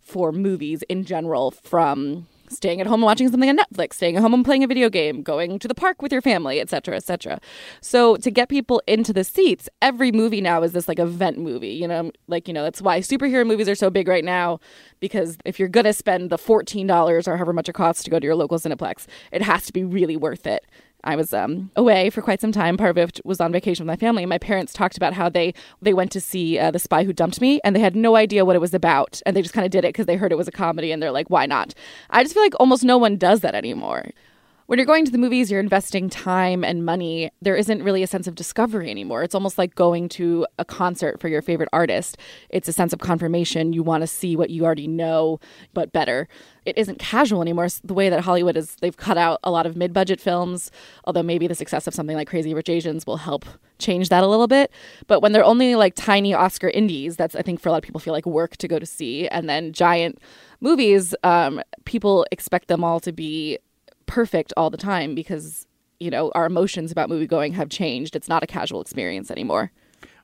for 0.00 0.32
movies 0.32 0.82
in 0.88 1.04
general 1.04 1.50
from 1.50 2.26
staying 2.52 2.80
at 2.80 2.86
home 2.86 3.00
and 3.00 3.04
watching 3.04 3.28
something 3.30 3.48
on 3.48 3.58
Netflix, 3.58 3.94
staying 3.94 4.16
at 4.16 4.22
home 4.22 4.34
and 4.34 4.44
playing 4.44 4.64
a 4.64 4.66
video 4.66 4.88
game, 4.88 5.22
going 5.22 5.58
to 5.58 5.68
the 5.68 5.74
park 5.74 6.02
with 6.02 6.12
your 6.12 6.22
family, 6.22 6.60
et 6.60 6.70
cetera, 6.70 6.96
et 6.96 7.04
cetera. 7.04 7.40
So 7.80 8.16
to 8.16 8.30
get 8.30 8.48
people 8.48 8.82
into 8.86 9.12
the 9.12 9.24
seats, 9.24 9.68
every 9.80 10.12
movie 10.12 10.40
now 10.40 10.62
is 10.62 10.72
this 10.72 10.88
like 10.88 10.98
event 10.98 11.38
movie, 11.38 11.72
you 11.72 11.88
know, 11.88 12.12
like, 12.28 12.48
you 12.48 12.54
know, 12.54 12.62
that's 12.62 12.80
why 12.80 13.00
superhero 13.00 13.46
movies 13.46 13.68
are 13.68 13.74
so 13.74 13.90
big 13.90 14.08
right 14.08 14.24
now 14.24 14.60
because 15.00 15.36
if 15.44 15.58
you're 15.58 15.68
to 15.68 15.92
spend 15.92 16.30
the 16.30 16.38
$14 16.38 17.28
or 17.28 17.36
however 17.36 17.52
much 17.52 17.68
it 17.68 17.74
costs 17.74 18.04
to 18.04 18.10
go 18.10 18.18
to 18.18 18.24
your 18.24 18.36
local 18.36 18.58
Cineplex, 18.58 19.06
it 19.32 19.42
has 19.42 19.66
to 19.66 19.72
be 19.72 19.84
really 19.84 20.16
worth 20.16 20.46
it. 20.46 20.64
I 21.04 21.16
was 21.16 21.32
um, 21.34 21.70
away 21.74 22.10
for 22.10 22.22
quite 22.22 22.40
some 22.40 22.52
time. 22.52 22.76
It 22.78 23.20
was 23.24 23.40
on 23.40 23.52
vacation 23.52 23.84
with 23.84 23.92
my 23.92 23.96
family. 23.96 24.22
And 24.22 24.30
my 24.30 24.38
parents 24.38 24.72
talked 24.72 24.96
about 24.96 25.14
how 25.14 25.28
they 25.28 25.54
they 25.80 25.94
went 25.94 26.12
to 26.12 26.20
see 26.20 26.58
uh, 26.58 26.70
The 26.70 26.78
Spy 26.78 27.04
Who 27.04 27.12
Dumped 27.12 27.40
Me, 27.40 27.60
and 27.64 27.74
they 27.74 27.80
had 27.80 27.96
no 27.96 28.16
idea 28.16 28.44
what 28.44 28.56
it 28.56 28.60
was 28.60 28.74
about, 28.74 29.20
and 29.26 29.36
they 29.36 29.42
just 29.42 29.54
kind 29.54 29.64
of 29.64 29.70
did 29.70 29.84
it 29.84 29.88
because 29.88 30.06
they 30.06 30.16
heard 30.16 30.32
it 30.32 30.38
was 30.38 30.48
a 30.48 30.52
comedy, 30.52 30.92
and 30.92 31.02
they're 31.02 31.10
like, 31.10 31.30
"Why 31.30 31.46
not?" 31.46 31.74
I 32.10 32.22
just 32.22 32.34
feel 32.34 32.42
like 32.42 32.54
almost 32.60 32.84
no 32.84 32.98
one 32.98 33.16
does 33.16 33.40
that 33.40 33.54
anymore. 33.54 34.10
When 34.66 34.78
you're 34.78 34.86
going 34.86 35.04
to 35.04 35.10
the 35.10 35.18
movies, 35.18 35.50
you're 35.50 35.58
investing 35.58 36.08
time 36.08 36.62
and 36.62 36.84
money. 36.84 37.30
There 37.40 37.56
isn't 37.56 37.82
really 37.82 38.04
a 38.04 38.06
sense 38.06 38.28
of 38.28 38.36
discovery 38.36 38.90
anymore. 38.90 39.24
It's 39.24 39.34
almost 39.34 39.58
like 39.58 39.74
going 39.74 40.08
to 40.10 40.46
a 40.56 40.64
concert 40.64 41.20
for 41.20 41.26
your 41.26 41.42
favorite 41.42 41.68
artist. 41.72 42.16
It's 42.48 42.68
a 42.68 42.72
sense 42.72 42.92
of 42.92 43.00
confirmation. 43.00 43.72
You 43.72 43.82
want 43.82 44.02
to 44.02 44.06
see 44.06 44.36
what 44.36 44.50
you 44.50 44.64
already 44.64 44.86
know, 44.86 45.40
but 45.74 45.92
better. 45.92 46.28
It 46.64 46.78
isn't 46.78 47.00
casual 47.00 47.42
anymore. 47.42 47.64
It's 47.64 47.80
the 47.80 47.92
way 47.92 48.08
that 48.08 48.20
Hollywood 48.20 48.56
is, 48.56 48.76
they've 48.76 48.96
cut 48.96 49.18
out 49.18 49.40
a 49.42 49.50
lot 49.50 49.66
of 49.66 49.76
mid 49.76 49.92
budget 49.92 50.20
films, 50.20 50.70
although 51.04 51.24
maybe 51.24 51.48
the 51.48 51.56
success 51.56 51.88
of 51.88 51.94
something 51.94 52.16
like 52.16 52.28
Crazy 52.28 52.54
Rich 52.54 52.68
Asians 52.68 53.04
will 53.04 53.16
help 53.16 53.44
change 53.80 54.10
that 54.10 54.22
a 54.22 54.28
little 54.28 54.46
bit. 54.46 54.70
But 55.08 55.20
when 55.20 55.32
they're 55.32 55.44
only 55.44 55.74
like 55.74 55.96
tiny 55.96 56.34
Oscar 56.34 56.68
indies, 56.68 57.16
that's, 57.16 57.34
I 57.34 57.42
think, 57.42 57.60
for 57.60 57.68
a 57.68 57.72
lot 57.72 57.78
of 57.78 57.84
people 57.84 58.00
feel 58.00 58.12
like 58.12 58.26
work 58.26 58.56
to 58.58 58.68
go 58.68 58.78
to 58.78 58.86
see. 58.86 59.26
And 59.26 59.48
then 59.48 59.72
giant 59.72 60.20
movies, 60.60 61.16
um, 61.24 61.60
people 61.84 62.24
expect 62.30 62.68
them 62.68 62.84
all 62.84 63.00
to 63.00 63.12
be 63.12 63.58
perfect 64.06 64.52
all 64.56 64.70
the 64.70 64.76
time 64.76 65.14
because 65.14 65.66
you 66.00 66.10
know 66.10 66.30
our 66.34 66.46
emotions 66.46 66.90
about 66.90 67.08
movie 67.08 67.26
going 67.26 67.52
have 67.52 67.68
changed 67.68 68.16
it's 68.16 68.28
not 68.28 68.42
a 68.42 68.46
casual 68.46 68.80
experience 68.80 69.30
anymore 69.30 69.72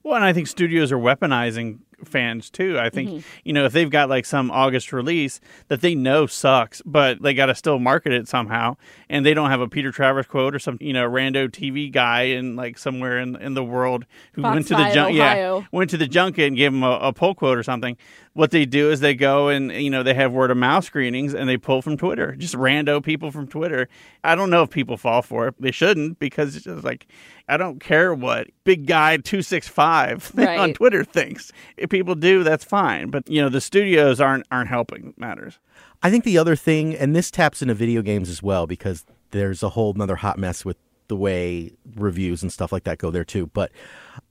Well, 0.02 0.14
and 0.14 0.24
I 0.24 0.32
think 0.32 0.46
studios 0.46 0.92
are 0.92 0.98
weaponizing 0.98 1.80
fans 2.04 2.50
too. 2.50 2.78
I 2.78 2.90
think 2.90 3.10
mm-hmm. 3.10 3.28
you 3.44 3.52
know 3.52 3.64
if 3.64 3.72
they've 3.72 3.90
got 3.90 4.08
like 4.08 4.24
some 4.24 4.50
August 4.50 4.92
release 4.92 5.40
that 5.68 5.80
they 5.80 5.94
know 5.94 6.26
sucks, 6.26 6.80
but 6.84 7.20
they 7.22 7.34
got 7.34 7.46
to 7.46 7.54
still 7.54 7.78
market 7.78 8.12
it 8.12 8.28
somehow, 8.28 8.76
and 9.08 9.26
they 9.26 9.34
don't 9.34 9.50
have 9.50 9.60
a 9.60 9.68
Peter 9.68 9.90
Travers 9.90 10.26
quote 10.26 10.54
or 10.54 10.58
some 10.58 10.78
you 10.80 10.92
know 10.92 11.08
rando 11.08 11.48
TV 11.48 11.90
guy 11.90 12.22
in 12.22 12.56
like 12.56 12.78
somewhere 12.78 13.18
in 13.18 13.36
in 13.36 13.54
the 13.54 13.64
world 13.64 14.06
who 14.32 14.42
Fox 14.42 14.54
went 14.54 14.66
to 14.68 14.74
the 14.74 15.12
yeah 15.12 15.62
went 15.72 15.90
to 15.90 15.96
the 15.96 16.08
junket 16.08 16.46
and 16.46 16.56
gave 16.56 16.72
him 16.72 16.82
a, 16.82 16.98
a 17.02 17.12
pull 17.12 17.34
quote 17.34 17.58
or 17.58 17.62
something. 17.62 17.96
What 18.38 18.52
they 18.52 18.66
do 18.66 18.88
is 18.92 19.00
they 19.00 19.16
go 19.16 19.48
and 19.48 19.72
you 19.72 19.90
know 19.90 20.04
they 20.04 20.14
have 20.14 20.30
word 20.30 20.52
of 20.52 20.56
mouth 20.56 20.84
screenings 20.84 21.34
and 21.34 21.48
they 21.48 21.56
pull 21.56 21.82
from 21.82 21.96
Twitter, 21.96 22.36
just 22.36 22.54
rando 22.54 23.02
people 23.02 23.32
from 23.32 23.48
Twitter. 23.48 23.88
I 24.22 24.36
don't 24.36 24.48
know 24.48 24.62
if 24.62 24.70
people 24.70 24.96
fall 24.96 25.22
for 25.22 25.48
it. 25.48 25.56
They 25.58 25.72
shouldn't 25.72 26.20
because 26.20 26.54
it's 26.54 26.64
just 26.64 26.84
like 26.84 27.08
I 27.48 27.56
don't 27.56 27.80
care 27.80 28.14
what 28.14 28.46
big 28.62 28.86
guy 28.86 29.16
two 29.16 29.42
six 29.42 29.66
five 29.66 30.30
on 30.38 30.72
Twitter 30.72 31.02
thinks. 31.02 31.50
If 31.76 31.90
people 31.90 32.14
do, 32.14 32.44
that's 32.44 32.64
fine. 32.64 33.10
But 33.10 33.28
you 33.28 33.42
know 33.42 33.48
the 33.48 33.60
studios 33.60 34.20
aren't 34.20 34.46
aren't 34.52 34.68
helping 34.68 35.14
matters. 35.16 35.58
I 36.00 36.08
think 36.08 36.22
the 36.22 36.38
other 36.38 36.54
thing, 36.54 36.94
and 36.94 37.16
this 37.16 37.32
taps 37.32 37.60
into 37.60 37.74
video 37.74 38.02
games 38.02 38.30
as 38.30 38.40
well, 38.40 38.68
because 38.68 39.04
there's 39.32 39.64
a 39.64 39.70
whole 39.70 39.94
nother 39.94 40.14
hot 40.14 40.38
mess 40.38 40.64
with 40.64 40.76
the 41.08 41.16
way 41.16 41.72
reviews 41.96 42.44
and 42.44 42.52
stuff 42.52 42.70
like 42.70 42.84
that 42.84 42.98
go 42.98 43.10
there 43.10 43.24
too. 43.24 43.48
But 43.48 43.72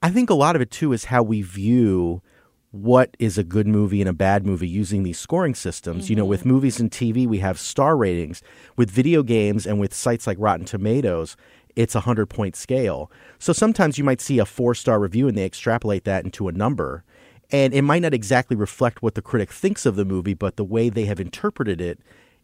I 0.02 0.08
think 0.08 0.30
a 0.30 0.34
lot 0.34 0.56
of 0.56 0.62
it 0.62 0.70
too 0.70 0.94
is 0.94 1.04
how 1.04 1.22
we 1.22 1.42
view 1.42 2.22
what 2.70 3.16
is 3.18 3.38
a 3.38 3.44
good 3.44 3.66
movie 3.66 4.00
and 4.00 4.08
a 4.08 4.14
bad 4.14 4.44
movie 4.44 4.68
using 4.68 5.02
these 5.02 5.18
scoring 5.18 5.54
systems. 5.54 6.10
You 6.10 6.16
know, 6.16 6.24
with 6.24 6.40
mm-hmm. 6.40 6.50
movies 6.50 6.80
and 6.80 6.90
TV, 6.90 7.26
we 7.26 7.38
have 7.38 7.58
star 7.58 7.96
ratings. 7.96 8.42
With 8.76 8.90
video 8.90 9.22
games 9.22 9.66
and 9.66 9.80
with 9.80 9.94
sites 9.94 10.26
like 10.26 10.36
Rotten 10.38 10.66
Tomatoes, 10.66 11.36
it's 11.76 11.94
a 11.94 12.00
100 12.00 12.26
point 12.26 12.56
scale. 12.56 13.10
So 13.38 13.52
sometimes 13.52 13.98
you 13.98 14.04
might 14.04 14.20
see 14.20 14.38
a 14.38 14.44
four 14.44 14.74
star 14.74 14.98
review 15.00 15.28
and 15.28 15.38
they 15.38 15.44
extrapolate 15.44 16.04
that 16.04 16.24
into 16.24 16.48
a 16.48 16.52
number. 16.52 17.04
And 17.50 17.72
it 17.72 17.82
might 17.82 18.02
not 18.02 18.12
exactly 18.12 18.56
reflect 18.56 19.02
what 19.02 19.14
the 19.14 19.22
critic 19.22 19.50
thinks 19.50 19.86
of 19.86 19.96
the 19.96 20.04
movie, 20.04 20.34
but 20.34 20.56
the 20.56 20.64
way 20.64 20.90
they 20.90 21.06
have 21.06 21.20
interpreted 21.20 21.80
it 21.80 21.98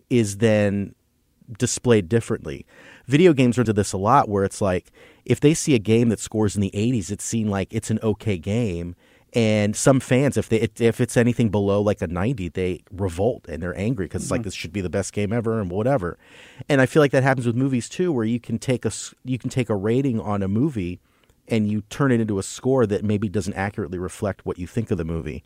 is 0.09 0.39
then 0.39 0.95
displayed 1.59 2.09
differently. 2.09 2.65
Video 3.07 3.35
games 3.35 3.59
run 3.59 3.63
into 3.63 3.75
this 3.75 3.93
a 3.93 3.99
lot 3.99 4.31
where 4.31 4.45
it's 4.45 4.63
like 4.63 4.91
if 5.27 5.41
they 5.41 5.53
see 5.53 5.75
a 5.75 5.79
game 5.79 6.09
that 6.09 6.21
scores 6.21 6.55
in 6.55 6.63
the 6.63 6.71
80s, 6.71 7.11
it's 7.11 7.25
seen 7.25 7.49
like 7.49 7.69
it's 7.71 7.91
an 7.91 7.99
okay 8.03 8.39
game. 8.39 8.97
And 9.35 9.75
some 9.75 9.99
fans, 9.99 10.37
if 10.37 10.49
they 10.49 10.69
if 10.79 11.01
it's 11.01 11.17
anything 11.17 11.49
below 11.49 11.83
like 11.83 12.01
a 12.01 12.07
90, 12.07 12.51
they 12.51 12.85
revolt 12.93 13.47
and 13.49 13.61
they're 13.61 13.77
angry 13.77 14.07
because 14.07 14.23
it's 14.23 14.31
like 14.31 14.45
this 14.45 14.55
should 14.55 14.73
be 14.73 14.81
the 14.81 14.89
best 14.89 15.13
game 15.13 15.33
ever 15.33 15.61
and 15.61 15.71
whatever. 15.71 16.17
And 16.69 16.81
I 16.81 16.87
feel 16.87 17.03
like 17.03 17.11
that 17.11 17.25
happens 17.25 17.45
with 17.45 17.57
movies 17.57 17.89
too, 17.89 18.13
where 18.13 18.25
you 18.25 18.39
can 18.39 18.59
take 18.59 18.85
a 18.85 18.93
you 19.25 19.39
can 19.39 19.51
take 19.51 19.69
a 19.69 19.75
rating 19.75 20.21
on 20.21 20.43
a 20.45 20.49
movie 20.49 21.01
and 21.49 21.69
you 21.69 21.83
turn 21.91 22.13
it 22.13 22.21
into 22.21 22.39
a 22.39 22.45
score 22.45 22.87
that 22.87 23.05
maybe 23.05 23.29
doesn't 23.29 23.55
accurately 23.55 23.99
reflect 23.99 24.47
what 24.47 24.59
you 24.59 24.69
think 24.69 24.93
of 24.93 24.99
the 24.99 25.05
movie. 25.05 25.43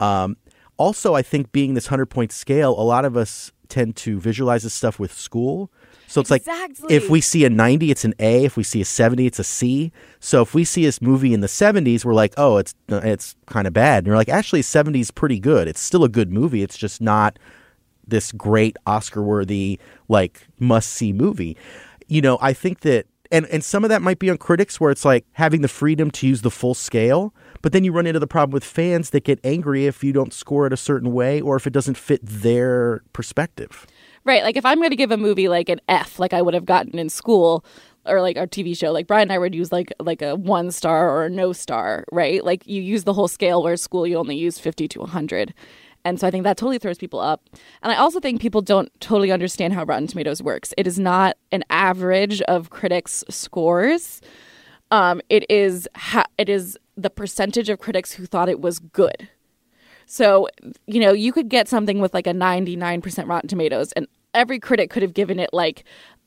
Um, 0.00 0.36
also, 0.78 1.14
I 1.14 1.22
think 1.22 1.52
being 1.52 1.74
this 1.74 1.86
100 1.86 2.06
point 2.06 2.32
scale, 2.32 2.70
a 2.70 2.82
lot 2.82 3.04
of 3.04 3.16
us 3.16 3.52
tend 3.68 3.96
to 3.96 4.18
visualize 4.18 4.62
this 4.62 4.74
stuff 4.74 4.98
with 4.98 5.12
school. 5.12 5.70
So 6.06 6.22
it's 6.22 6.30
like 6.30 6.44
if 6.88 7.10
we 7.10 7.20
see 7.20 7.44
a 7.44 7.50
90, 7.50 7.90
it's 7.90 8.04
an 8.04 8.14
A. 8.18 8.44
If 8.44 8.56
we 8.56 8.62
see 8.62 8.80
a 8.80 8.84
70, 8.84 9.26
it's 9.26 9.38
a 9.38 9.44
C. 9.44 9.92
So 10.20 10.40
if 10.40 10.54
we 10.54 10.64
see 10.64 10.86
this 10.86 11.02
movie 11.02 11.34
in 11.34 11.40
the 11.40 11.46
70s, 11.46 12.04
we're 12.04 12.14
like, 12.14 12.32
oh, 12.38 12.56
it's 12.56 12.74
it's 12.88 13.36
kind 13.46 13.66
of 13.66 13.74
bad. 13.74 13.98
And 13.98 14.06
you're 14.06 14.16
like, 14.16 14.30
actually, 14.30 14.62
70 14.62 15.00
is 15.00 15.10
pretty 15.10 15.38
good. 15.38 15.68
It's 15.68 15.80
still 15.80 16.04
a 16.04 16.08
good 16.08 16.32
movie. 16.32 16.62
It's 16.62 16.78
just 16.78 17.02
not 17.02 17.38
this 18.06 18.32
great 18.32 18.76
Oscar 18.86 19.22
worthy, 19.22 19.78
like 20.08 20.46
must 20.58 20.88
see 20.90 21.12
movie. 21.12 21.58
You 22.06 22.22
know, 22.22 22.38
I 22.40 22.54
think 22.54 22.80
that 22.80 23.06
and, 23.30 23.46
and 23.46 23.62
some 23.62 23.84
of 23.84 23.90
that 23.90 24.02
might 24.02 24.18
be 24.18 24.30
on 24.30 24.38
critics 24.38 24.80
where 24.80 24.90
it's 24.90 25.04
like 25.04 25.26
having 25.32 25.60
the 25.60 25.68
freedom 25.68 26.10
to 26.12 26.26
use 26.26 26.42
the 26.42 26.50
full 26.50 26.74
scale, 26.74 27.34
but 27.60 27.72
then 27.72 27.84
you 27.84 27.92
run 27.92 28.06
into 28.06 28.20
the 28.20 28.26
problem 28.26 28.54
with 28.54 28.64
fans 28.64 29.10
that 29.10 29.24
get 29.24 29.38
angry 29.44 29.86
if 29.86 30.02
you 30.02 30.12
don't 30.12 30.32
score 30.32 30.66
it 30.66 30.72
a 30.72 30.76
certain 30.76 31.12
way 31.12 31.40
or 31.40 31.56
if 31.56 31.66
it 31.66 31.72
doesn't 31.72 31.98
fit 31.98 32.20
their 32.24 33.02
perspective. 33.12 33.86
Right. 34.28 34.42
Like 34.42 34.58
if 34.58 34.66
I'm 34.66 34.76
going 34.76 34.90
to 34.90 34.96
give 34.96 35.10
a 35.10 35.16
movie 35.16 35.48
like 35.48 35.70
an 35.70 35.80
F, 35.88 36.18
like 36.18 36.34
I 36.34 36.42
would 36.42 36.52
have 36.52 36.66
gotten 36.66 36.98
in 36.98 37.08
school, 37.08 37.64
or 38.04 38.20
like 38.20 38.36
our 38.36 38.46
TV 38.46 38.76
show, 38.76 38.92
like 38.92 39.06
Brian 39.06 39.22
and 39.22 39.32
I 39.32 39.38
would 39.38 39.54
use 39.54 39.72
like 39.72 39.90
like 40.00 40.20
a 40.20 40.36
one 40.36 40.70
star 40.70 41.08
or 41.08 41.24
a 41.24 41.30
no 41.30 41.54
star, 41.54 42.04
right? 42.12 42.44
Like 42.44 42.66
you 42.66 42.82
use 42.82 43.04
the 43.04 43.14
whole 43.14 43.26
scale, 43.26 43.62
where 43.62 43.74
school 43.78 44.06
you 44.06 44.18
only 44.18 44.36
use 44.36 44.58
fifty 44.58 44.86
to 44.88 45.02
hundred. 45.04 45.54
And 46.04 46.20
so 46.20 46.26
I 46.26 46.30
think 46.30 46.44
that 46.44 46.58
totally 46.58 46.76
throws 46.76 46.98
people 46.98 47.20
up. 47.20 47.42
And 47.82 47.90
I 47.90 47.96
also 47.96 48.20
think 48.20 48.42
people 48.42 48.60
don't 48.60 48.92
totally 49.00 49.32
understand 49.32 49.72
how 49.72 49.84
Rotten 49.84 50.06
Tomatoes 50.06 50.42
works. 50.42 50.74
It 50.76 50.86
is 50.86 50.98
not 50.98 51.38
an 51.50 51.64
average 51.70 52.42
of 52.42 52.68
critics' 52.68 53.24
scores. 53.30 54.20
Um, 54.90 55.22
it 55.30 55.50
is 55.50 55.88
ha- 55.96 56.28
it 56.36 56.50
is 56.50 56.78
the 56.98 57.08
percentage 57.08 57.70
of 57.70 57.78
critics 57.78 58.12
who 58.12 58.26
thought 58.26 58.50
it 58.50 58.60
was 58.60 58.78
good. 58.78 59.30
So, 60.04 60.48
you 60.86 61.00
know, 61.00 61.12
you 61.12 61.32
could 61.32 61.48
get 61.48 61.68
something 61.68 61.98
with 61.98 62.12
like 62.14 62.26
a 62.26 62.32
99% 62.32 63.26
Rotten 63.26 63.48
Tomatoes, 63.48 63.92
and 63.92 64.06
every 64.34 64.58
critic 64.58 64.90
could 64.90 65.02
have 65.02 65.14
given 65.14 65.38
it 65.38 65.50
like 65.52 65.84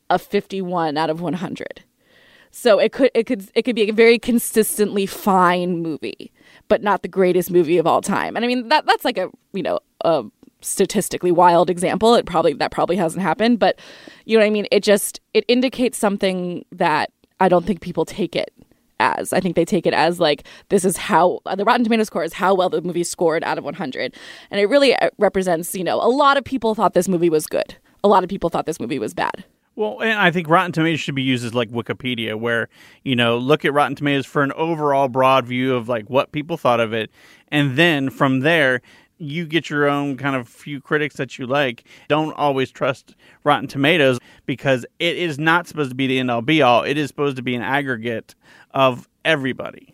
a 0.10 0.20
51 0.20 0.98
out 0.98 1.10
of 1.10 1.22
100. 1.22 1.84
So 2.52 2.80
it 2.80 2.92
could 2.92 3.12
it 3.14 3.26
could 3.26 3.50
it 3.56 3.62
could 3.64 3.76
be 3.76 3.90
a 3.90 3.94
very 3.94 4.20
consistently 4.20 5.06
fine 5.06 5.82
movie, 5.82 6.32
but 6.68 6.84
not 6.84 7.02
the 7.02 7.08
greatest 7.08 7.50
movie 7.50 7.78
of 7.78 7.88
all 7.88 8.02
time. 8.02 8.36
And 8.36 8.44
I 8.44 8.48
mean 8.48 8.68
that 8.68 8.86
that's 8.86 9.06
like 9.06 9.18
a 9.18 9.30
you 9.54 9.64
know 9.64 9.80
a 10.04 10.26
statistically 10.60 11.32
wild 11.32 11.70
example. 11.70 12.14
It 12.16 12.26
probably 12.26 12.54
that 12.54 12.72
probably 12.72 12.98
hasn't 12.98 13.24
happened, 13.24 13.60
but 13.60 13.80
you 14.26 14.38
know 14.38 14.44
what 14.44 14.48
I 14.48 14.52
mean. 14.52 14.68
It 14.70 14.84
just 14.84 15.22
it 15.34 15.46
indicates 15.48 15.98
something 15.98 16.66
that 16.74 17.12
I 17.40 17.48
don't 17.48 17.66
think 17.66 17.80
people 17.80 18.04
take 18.04 18.36
it 18.36 18.54
as. 19.00 19.32
I 19.32 19.40
think 19.40 19.56
they 19.56 19.66
take 19.66 19.88
it 19.88 19.94
as 19.94 20.20
like 20.20 20.44
this 20.68 20.84
is 20.84 20.98
how 20.98 21.40
the 21.56 21.64
Rotten 21.64 21.86
Tomatoes 21.86 22.08
score 22.08 22.26
is 22.26 22.34
how 22.34 22.54
well 22.54 22.70
the 22.70 22.82
movie 22.82 23.06
scored 23.06 23.46
out 23.46 23.58
of 23.58 23.64
100, 23.64 24.14
and 24.52 24.60
it 24.60 24.66
really 24.66 24.94
uh, 24.96 25.10
represents 25.18 25.74
you 25.74 25.86
know 25.86 26.02
a 26.02 26.10
lot 26.10 26.36
of 26.36 26.44
people 26.44 26.76
thought 26.76 26.94
this 26.94 27.08
movie 27.08 27.30
was 27.30 27.48
good. 27.48 27.78
A 28.04 28.08
lot 28.08 28.24
of 28.24 28.30
people 28.30 28.50
thought 28.50 28.66
this 28.66 28.80
movie 28.80 29.00
was 29.00 29.14
bad. 29.14 29.44
Well, 29.76 30.02
and 30.02 30.20
I 30.20 30.32
think 30.32 30.50
Rotten 30.50 30.74
Tomatoes 30.74 31.00
should 31.00 31.16
be 31.16 31.24
used 31.24 31.46
as 31.46 31.54
like 31.54 31.70
Wikipedia, 31.70 32.36
where 32.36 32.68
you 33.04 33.16
know 33.16 33.38
look 33.38 33.64
at 33.64 33.74
Rotten 33.74 33.96
Tomatoes 33.96 34.26
for 34.26 34.44
an 34.44 34.52
overall 34.54 35.08
broad 35.08 35.46
view 35.46 35.76
of 35.76 35.88
like 35.88 36.10
what 36.10 36.32
people 36.32 36.58
thought 36.58 36.80
of 36.80 36.94
it, 36.94 37.10
and 37.50 37.78
then 37.78 38.10
from 38.10 38.42
there 38.42 38.82
you 39.18 39.46
get 39.46 39.70
your 39.70 39.88
own 39.88 40.18
kind 40.18 40.36
of 40.36 40.48
few 40.50 40.82
critics 40.82 41.16
that 41.16 41.38
you 41.38 41.46
like. 41.46 41.84
Don't 42.08 42.34
always 42.34 42.72
trust 42.72 43.16
Rotten 43.44 43.68
Tomatoes 43.68 44.18
because 44.46 44.86
it 45.00 45.16
is 45.16 45.38
not 45.38 45.68
supposed 45.68 45.92
to 45.92 45.96
be 45.96 46.08
the 46.08 46.20
end 46.20 46.32
all 46.32 46.42
be 46.42 46.62
all. 46.62 46.84
It 46.84 46.98
is 46.98 47.08
supposed 47.08 47.38
to 47.38 47.44
be 47.44 47.56
an 47.56 47.62
aggregate 47.62 48.36
of 48.72 49.08
everybody. 49.24 49.94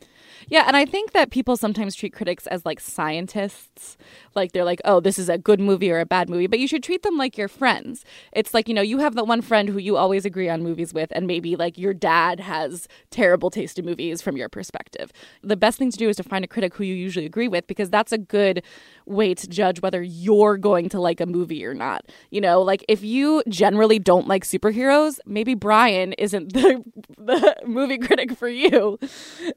Yeah, 0.49 0.63
and 0.65 0.77
I 0.77 0.85
think 0.85 1.11
that 1.11 1.29
people 1.29 1.57
sometimes 1.57 1.93
treat 1.93 2.13
critics 2.13 2.47
as 2.47 2.65
like 2.65 2.79
scientists. 2.79 3.97
Like 4.33 4.53
they're 4.53 4.63
like, 4.63 4.79
oh, 4.85 5.01
this 5.01 5.19
is 5.19 5.27
a 5.27 5.37
good 5.37 5.59
movie 5.59 5.91
or 5.91 5.99
a 5.99 6.05
bad 6.05 6.29
movie, 6.29 6.47
but 6.47 6.59
you 6.59 6.67
should 6.69 6.83
treat 6.83 7.03
them 7.03 7.17
like 7.17 7.37
your 7.37 7.49
friends. 7.49 8.05
It's 8.31 8.53
like, 8.53 8.69
you 8.69 8.73
know, 8.73 8.81
you 8.81 8.99
have 8.99 9.15
the 9.15 9.25
one 9.25 9.41
friend 9.41 9.67
who 9.67 9.77
you 9.77 9.97
always 9.97 10.23
agree 10.25 10.47
on 10.47 10.63
movies 10.63 10.93
with, 10.93 11.11
and 11.11 11.27
maybe 11.27 11.57
like 11.57 11.77
your 11.77 11.93
dad 11.93 12.39
has 12.39 12.87
terrible 13.09 13.49
taste 13.49 13.77
in 13.77 13.85
movies 13.85 14.21
from 14.21 14.37
your 14.37 14.47
perspective. 14.47 15.11
The 15.43 15.57
best 15.57 15.77
thing 15.79 15.91
to 15.91 15.97
do 15.97 16.07
is 16.07 16.15
to 16.15 16.23
find 16.23 16.45
a 16.45 16.47
critic 16.47 16.73
who 16.75 16.85
you 16.85 16.95
usually 16.95 17.25
agree 17.25 17.49
with 17.49 17.67
because 17.67 17.89
that's 17.89 18.13
a 18.13 18.17
good 18.17 18.63
way 19.07 19.33
to 19.33 19.47
judge 19.47 19.81
whether 19.81 20.01
you're 20.01 20.57
going 20.57 20.89
to 20.89 20.99
like 20.99 21.19
a 21.21 21.25
movie 21.25 21.65
or 21.65 21.73
not. 21.73 22.05
You 22.29 22.41
know, 22.41 22.61
like 22.61 22.83
if 22.87 23.03
you 23.03 23.43
generally 23.47 23.99
don't 23.99 24.27
like 24.27 24.43
superheroes, 24.43 25.19
maybe 25.25 25.53
Brian 25.53 26.13
isn't 26.13 26.53
the, 26.53 26.83
the 27.17 27.55
movie 27.65 27.97
critic 27.97 28.37
for 28.37 28.47
you. 28.49 28.99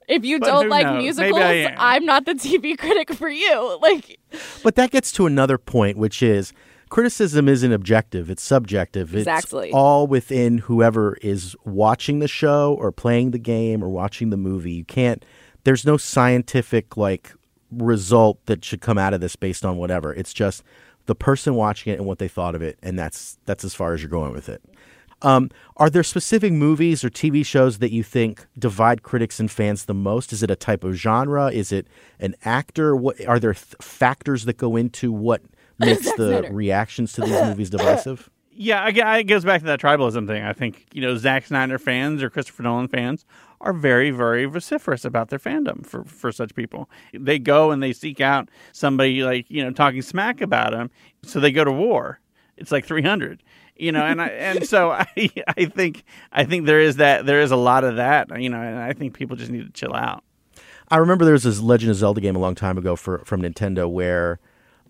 If 0.08 0.24
you 0.24 0.38
But 0.38 0.46
don't 0.46 0.68
like 0.68 0.86
knows? 0.86 1.02
musicals, 1.02 1.40
I 1.40 1.52
am. 1.52 1.74
I'm 1.78 2.04
not 2.04 2.24
the 2.26 2.34
TV 2.34 2.78
critic 2.78 3.12
for 3.12 3.28
you. 3.28 3.78
Like, 3.80 4.20
But 4.62 4.74
that 4.76 4.90
gets 4.90 5.10
to 5.12 5.26
another 5.26 5.56
point, 5.58 5.96
which 5.96 6.22
is 6.22 6.52
criticism 6.90 7.48
isn't 7.48 7.72
objective, 7.72 8.28
it's 8.30 8.42
subjective. 8.42 9.14
Exactly. 9.14 9.68
It's 9.68 9.74
all 9.74 10.06
within 10.06 10.58
whoever 10.58 11.16
is 11.22 11.56
watching 11.64 12.18
the 12.18 12.28
show 12.28 12.76
or 12.78 12.92
playing 12.92 13.30
the 13.30 13.38
game 13.38 13.82
or 13.82 13.88
watching 13.88 14.30
the 14.30 14.36
movie. 14.36 14.72
You 14.72 14.84
can't, 14.84 15.24
there's 15.64 15.84
no 15.86 15.96
scientific 15.96 16.96
like 16.96 17.32
result 17.72 18.44
that 18.46 18.64
should 18.64 18.80
come 18.80 18.98
out 18.98 19.14
of 19.14 19.20
this 19.20 19.36
based 19.36 19.64
on 19.64 19.76
whatever. 19.76 20.12
It's 20.14 20.32
just 20.32 20.62
the 21.06 21.14
person 21.14 21.54
watching 21.54 21.92
it 21.92 21.98
and 21.98 22.06
what 22.06 22.18
they 22.18 22.28
thought 22.28 22.54
of 22.54 22.62
it, 22.62 22.78
and 22.82 22.98
that's 22.98 23.38
that's 23.46 23.64
as 23.64 23.74
far 23.74 23.94
as 23.94 24.02
you're 24.02 24.10
going 24.10 24.32
with 24.32 24.48
it. 24.48 24.62
Um, 25.22 25.50
are 25.76 25.90
there 25.90 26.02
specific 26.02 26.52
movies 26.52 27.04
or 27.04 27.10
TV 27.10 27.44
shows 27.44 27.78
that 27.78 27.92
you 27.92 28.02
think 28.02 28.46
divide 28.58 29.02
critics 29.02 29.38
and 29.38 29.50
fans 29.50 29.84
the 29.84 29.94
most? 29.94 30.32
Is 30.32 30.42
it 30.42 30.50
a 30.50 30.56
type 30.56 30.82
of 30.82 30.94
genre? 30.94 31.48
Is 31.48 31.72
it 31.72 31.88
an 32.20 32.34
actor? 32.44 32.96
What 32.96 33.24
are 33.26 33.38
there 33.38 33.52
th- 33.52 33.74
factors 33.82 34.46
that 34.46 34.56
go 34.56 34.76
into 34.76 35.12
what 35.12 35.42
makes 35.78 36.10
the 36.12 36.40
Snyder. 36.40 36.52
reactions 36.52 37.12
to 37.14 37.22
these 37.22 37.42
movies 37.42 37.70
divisive? 37.70 38.30
Yeah, 38.52 38.86
it 38.88 39.24
goes 39.24 39.44
back 39.44 39.60
to 39.60 39.66
that 39.66 39.80
tribalism 39.80 40.26
thing. 40.26 40.42
I 40.42 40.52
think 40.52 40.86
you 40.92 41.02
know 41.02 41.16
Zack 41.16 41.46
Snyder 41.46 41.78
fans 41.78 42.22
or 42.22 42.30
Christopher 42.30 42.62
Nolan 42.62 42.88
fans 42.88 43.24
are 43.60 43.72
very, 43.72 44.10
very 44.10 44.46
vociferous 44.46 45.04
about 45.04 45.28
their 45.28 45.38
fandom 45.38 45.84
for 45.84 46.04
for 46.04 46.32
such 46.32 46.54
people. 46.54 46.88
They 47.12 47.38
go 47.38 47.70
and 47.70 47.82
they 47.82 47.92
seek 47.92 48.20
out 48.20 48.48
somebody 48.72 49.22
like 49.22 49.46
you 49.50 49.62
know 49.62 49.70
talking 49.70 50.02
smack 50.02 50.40
about 50.40 50.72
them, 50.72 50.90
so 51.22 51.40
they 51.40 51.52
go 51.52 51.64
to 51.64 51.72
war. 51.72 52.20
It's 52.56 52.72
like 52.72 52.84
three 52.84 53.02
hundred, 53.02 53.42
you 53.76 53.92
know, 53.92 54.04
and 54.04 54.20
I 54.20 54.28
and 54.28 54.66
so 54.66 54.90
I 55.16 55.30
I 55.56 55.66
think 55.66 56.04
I 56.32 56.44
think 56.44 56.66
there 56.66 56.80
is 56.80 56.96
that 56.96 57.26
there 57.26 57.40
is 57.40 57.50
a 57.50 57.56
lot 57.56 57.84
of 57.84 57.96
that, 57.96 58.40
you 58.40 58.48
know, 58.48 58.60
and 58.60 58.78
I 58.78 58.92
think 58.92 59.14
people 59.14 59.36
just 59.36 59.50
need 59.50 59.66
to 59.66 59.72
chill 59.72 59.94
out. 59.94 60.24
I 60.88 60.96
remember 60.96 61.24
there 61.24 61.32
was 61.32 61.44
this 61.44 61.60
Legend 61.60 61.90
of 61.90 61.96
Zelda 61.96 62.20
game 62.20 62.34
a 62.34 62.40
long 62.40 62.54
time 62.54 62.76
ago 62.76 62.96
for 62.96 63.18
from 63.24 63.42
Nintendo 63.42 63.88
where 63.90 64.40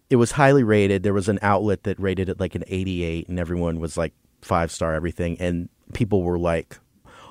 it 0.09 0.17
was 0.17 0.33
highly 0.33 0.65
rated. 0.65 1.03
There 1.03 1.15
was 1.15 1.29
an 1.29 1.39
outlet 1.43 1.85
that 1.85 1.99
rated 2.00 2.29
it 2.29 2.41
like 2.41 2.55
an 2.55 2.65
88, 2.67 3.29
and 3.29 3.39
everyone 3.39 3.79
was 3.79 3.97
like 3.97 4.12
five 4.43 4.73
star 4.73 4.95
everything, 4.95 5.37
and 5.41 5.69
people 5.93 6.23
were 6.23 6.39
like 6.39 6.79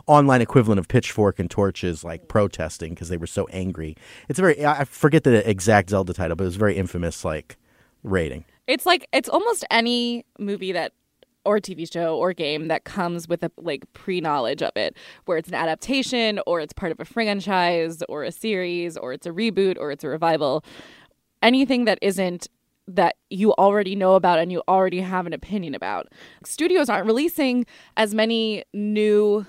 online 0.10 0.42
equivalent 0.42 0.80
of 0.80 0.88
pitchfork 0.88 1.40
and 1.40 1.50
torches 1.52 2.04
like 2.04 2.28
protesting 2.28 2.94
because 2.94 3.10
they 3.10 3.18
were 3.18 3.28
so 3.28 3.48
angry. 3.52 3.96
It's 4.28 4.40
a 4.40 4.42
very 4.42 4.66
I 4.66 4.84
forget 4.84 5.24
the 5.24 5.48
exact 5.48 5.92
Zelda 5.92 6.14
title, 6.14 6.36
but 6.36 6.44
it 6.44 6.48
was 6.48 6.56
very 6.56 6.76
infamous 6.76 7.24
like 7.24 7.58
rating. 8.04 8.44
it's 8.68 8.86
like, 8.86 9.08
it's 9.14 9.30
almost 9.30 9.66
any 9.72 10.26
movie 10.40 10.72
that, 10.72 10.94
or 11.46 11.60
TV 11.60 11.92
show 11.92 12.18
or 12.18 12.34
game 12.34 12.68
that 12.68 12.84
comes 12.84 13.28
with 13.28 13.44
a 13.44 13.52
like 13.58 13.92
pre 13.94 14.20
knowledge 14.20 14.62
of 14.62 14.72
it, 14.76 14.96
where 15.26 15.38
it's 15.38 15.48
an 15.48 15.56
adaptation 15.56 16.40
or 16.46 16.60
it's 16.60 16.74
part 16.74 16.92
of 16.92 17.00
a 17.00 17.06
franchise 17.06 18.04
or 18.10 18.24
a 18.24 18.32
series 18.32 18.98
or 18.98 19.14
it's 19.14 19.26
a 19.26 19.32
reboot 19.32 19.78
or 19.80 19.92
it's 19.92 20.04
a 20.04 20.10
revival. 20.10 20.64
Anything 21.42 21.86
that 21.86 21.98
isn't 22.02 22.48
that 22.88 23.16
you 23.30 23.54
already 23.54 23.96
know 23.96 24.16
about 24.16 24.40
and 24.40 24.52
you 24.52 24.64
already 24.68 25.00
have 25.00 25.28
an 25.28 25.34
opinion 25.34 25.76
about. 25.76 26.08
Studios 26.44 26.90
aren't 26.90 27.06
releasing 27.06 27.66
as 27.96 28.16
many 28.16 28.64
new 28.74 29.46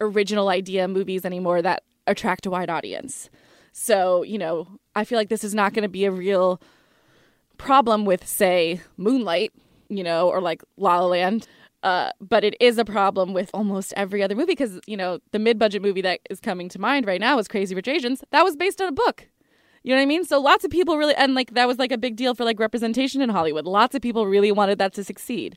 original 0.00 0.48
idea 0.48 0.88
movies 0.88 1.24
anymore 1.24 1.62
that 1.62 1.82
attract 2.06 2.46
a 2.46 2.50
wide 2.50 2.70
audience. 2.70 3.30
So, 3.72 4.22
you 4.22 4.38
know, 4.38 4.66
I 4.94 5.04
feel 5.04 5.18
like 5.18 5.28
this 5.28 5.44
is 5.44 5.54
not 5.54 5.72
going 5.72 5.82
to 5.82 5.88
be 5.88 6.04
a 6.04 6.10
real 6.10 6.60
problem 7.58 8.04
with, 8.04 8.26
say, 8.26 8.80
Moonlight, 8.96 9.52
you 9.88 10.02
know, 10.02 10.28
or 10.28 10.40
like 10.40 10.62
La 10.76 10.98
La 11.00 11.06
Land. 11.06 11.46
Uh, 11.82 12.10
but 12.20 12.42
it 12.42 12.56
is 12.58 12.76
a 12.76 12.84
problem 12.84 13.32
with 13.32 13.50
almost 13.54 13.94
every 13.96 14.20
other 14.22 14.34
movie 14.34 14.52
because, 14.52 14.80
you 14.86 14.96
know, 14.96 15.20
the 15.30 15.38
mid 15.38 15.58
budget 15.58 15.80
movie 15.80 16.00
that 16.00 16.20
is 16.28 16.40
coming 16.40 16.68
to 16.68 16.80
mind 16.80 17.06
right 17.06 17.20
now 17.20 17.38
is 17.38 17.46
Crazy 17.46 17.74
Rich 17.74 17.86
Asians. 17.86 18.24
That 18.30 18.42
was 18.42 18.56
based 18.56 18.80
on 18.80 18.88
a 18.88 18.92
book. 18.92 19.28
You 19.84 19.90
know 19.90 19.98
what 19.98 20.02
I 20.02 20.06
mean? 20.06 20.24
So 20.24 20.40
lots 20.40 20.64
of 20.64 20.72
people 20.72 20.98
really, 20.98 21.14
and 21.14 21.34
like 21.34 21.54
that 21.54 21.68
was 21.68 21.78
like 21.78 21.92
a 21.92 21.98
big 21.98 22.16
deal 22.16 22.34
for 22.34 22.44
like 22.44 22.58
representation 22.58 23.22
in 23.22 23.30
Hollywood. 23.30 23.64
Lots 23.64 23.94
of 23.94 24.02
people 24.02 24.26
really 24.26 24.50
wanted 24.50 24.78
that 24.78 24.92
to 24.94 25.04
succeed. 25.04 25.56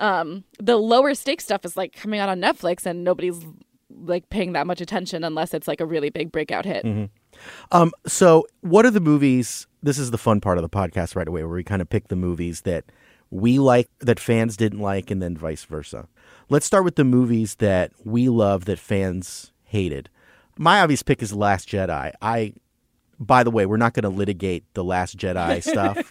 Um, 0.00 0.44
the 0.58 0.76
lower 0.76 1.14
stakes 1.14 1.44
stuff 1.44 1.64
is 1.64 1.76
like 1.76 1.92
coming 1.94 2.18
out 2.18 2.28
on 2.28 2.40
Netflix 2.40 2.86
and 2.86 3.04
nobody's 3.04 3.38
like 4.04 4.28
paying 4.30 4.54
that 4.54 4.66
much 4.66 4.80
attention 4.80 5.22
unless 5.24 5.52
it's 5.54 5.68
like 5.68 5.80
a 5.80 5.86
really 5.86 6.10
big 6.10 6.32
breakout 6.32 6.64
hit. 6.64 6.84
Um, 7.72 7.92
so 8.06 8.46
what 8.62 8.84
are 8.86 8.90
the 8.90 9.00
movies? 9.00 9.66
This 9.82 9.98
is 9.98 10.10
the 10.10 10.18
fun 10.18 10.40
part 10.40 10.58
of 10.58 10.62
the 10.62 10.68
podcast 10.68 11.16
right 11.16 11.28
away, 11.28 11.42
where 11.44 11.54
we 11.54 11.64
kind 11.64 11.82
of 11.82 11.88
pick 11.88 12.08
the 12.08 12.16
movies 12.16 12.62
that 12.62 12.84
we 13.30 13.58
like 13.58 13.88
that 14.00 14.18
fans 14.18 14.56
didn't 14.56 14.80
like, 14.80 15.10
and 15.10 15.22
then 15.22 15.36
vice 15.36 15.64
versa. 15.64 16.08
Let's 16.48 16.66
start 16.66 16.84
with 16.84 16.96
the 16.96 17.04
movies 17.04 17.56
that 17.56 17.92
we 18.04 18.28
love 18.28 18.64
that 18.64 18.78
fans 18.78 19.52
hated. 19.64 20.08
My 20.58 20.80
obvious 20.80 21.02
pick 21.02 21.22
is 21.22 21.30
The 21.30 21.38
Last 21.38 21.68
Jedi. 21.68 22.12
I, 22.20 22.54
by 23.18 23.44
the 23.44 23.50
way, 23.50 23.66
we're 23.66 23.76
not 23.76 23.94
going 23.94 24.02
to 24.02 24.08
litigate 24.08 24.64
the 24.74 24.84
Last 24.84 25.16
Jedi 25.16 25.62
stuff 25.70 26.10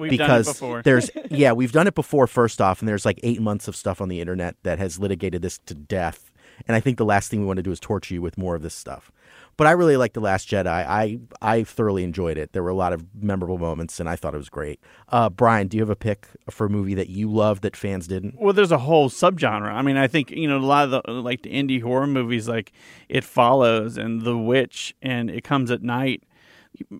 We've 0.00 0.10
because 0.10 0.46
done 0.46 0.50
it 0.50 0.54
before. 0.54 0.82
there's 0.82 1.10
yeah 1.30 1.52
we've 1.52 1.72
done 1.72 1.86
it 1.86 1.94
before. 1.94 2.26
First 2.26 2.60
off, 2.60 2.80
and 2.80 2.88
there's 2.88 3.04
like 3.04 3.20
eight 3.22 3.40
months 3.40 3.68
of 3.68 3.76
stuff 3.76 4.00
on 4.00 4.08
the 4.08 4.20
internet 4.20 4.56
that 4.62 4.78
has 4.78 4.98
litigated 4.98 5.42
this 5.42 5.58
to 5.66 5.74
death. 5.74 6.30
And 6.66 6.76
I 6.76 6.80
think 6.80 6.98
the 6.98 7.06
last 7.06 7.30
thing 7.30 7.40
we 7.40 7.46
want 7.46 7.56
to 7.56 7.62
do 7.62 7.70
is 7.70 7.80
torture 7.80 8.12
you 8.14 8.20
with 8.20 8.36
more 8.36 8.54
of 8.54 8.62
this 8.62 8.74
stuff. 8.74 9.10
But 9.56 9.66
I 9.66 9.72
really 9.72 9.96
like 9.98 10.14
The 10.14 10.20
Last 10.20 10.48
Jedi. 10.48 10.66
I 10.66 11.18
I 11.42 11.64
thoroughly 11.64 12.02
enjoyed 12.02 12.38
it. 12.38 12.52
There 12.52 12.62
were 12.62 12.70
a 12.70 12.74
lot 12.74 12.92
of 12.94 13.04
memorable 13.14 13.58
moments, 13.58 14.00
and 14.00 14.08
I 14.08 14.16
thought 14.16 14.34
it 14.34 14.38
was 14.38 14.48
great. 14.48 14.80
Uh, 15.08 15.28
Brian, 15.28 15.68
do 15.68 15.76
you 15.76 15.82
have 15.82 15.90
a 15.90 15.96
pick 15.96 16.28
for 16.50 16.66
a 16.66 16.70
movie 16.70 16.94
that 16.94 17.10
you 17.10 17.30
love 17.30 17.60
that 17.60 17.76
fans 17.76 18.06
didn't? 18.06 18.40
Well, 18.40 18.54
there's 18.54 18.72
a 18.72 18.78
whole 18.78 19.10
subgenre. 19.10 19.70
I 19.70 19.82
mean, 19.82 19.98
I 19.98 20.06
think 20.06 20.30
you 20.30 20.48
know 20.48 20.56
a 20.56 20.60
lot 20.60 20.84
of 20.84 21.02
the 21.04 21.12
like 21.12 21.42
the 21.42 21.50
indie 21.50 21.82
horror 21.82 22.06
movies, 22.06 22.48
like 22.48 22.72
It 23.08 23.22
Follows 23.24 23.98
and 23.98 24.22
The 24.22 24.36
Witch 24.36 24.94
and 25.02 25.30
It 25.30 25.44
Comes 25.44 25.70
at 25.70 25.82
Night. 25.82 26.22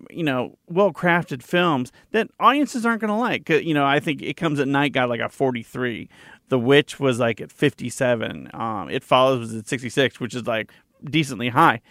You 0.09 0.23
know, 0.23 0.57
well 0.67 0.91
crafted 0.91 1.41
films 1.41 1.91
that 2.11 2.29
audiences 2.39 2.85
aren't 2.85 3.01
going 3.01 3.09
to 3.09 3.15
like. 3.15 3.49
You 3.49 3.73
know, 3.73 3.85
I 3.85 3.99
think 3.99 4.21
It 4.21 4.37
Comes 4.37 4.59
at 4.59 4.67
Night 4.67 4.93
got 4.93 5.09
like 5.09 5.21
a 5.21 5.29
43. 5.29 6.09
The 6.49 6.59
Witch 6.59 6.99
was 6.99 7.19
like 7.19 7.41
at 7.41 7.51
57. 7.51 8.49
Um, 8.53 8.89
it 8.89 9.03
Follows 9.03 9.39
was 9.39 9.55
at 9.55 9.67
66, 9.67 10.19
which 10.19 10.35
is 10.35 10.45
like 10.45 10.71
decently 11.03 11.49
high. 11.49 11.81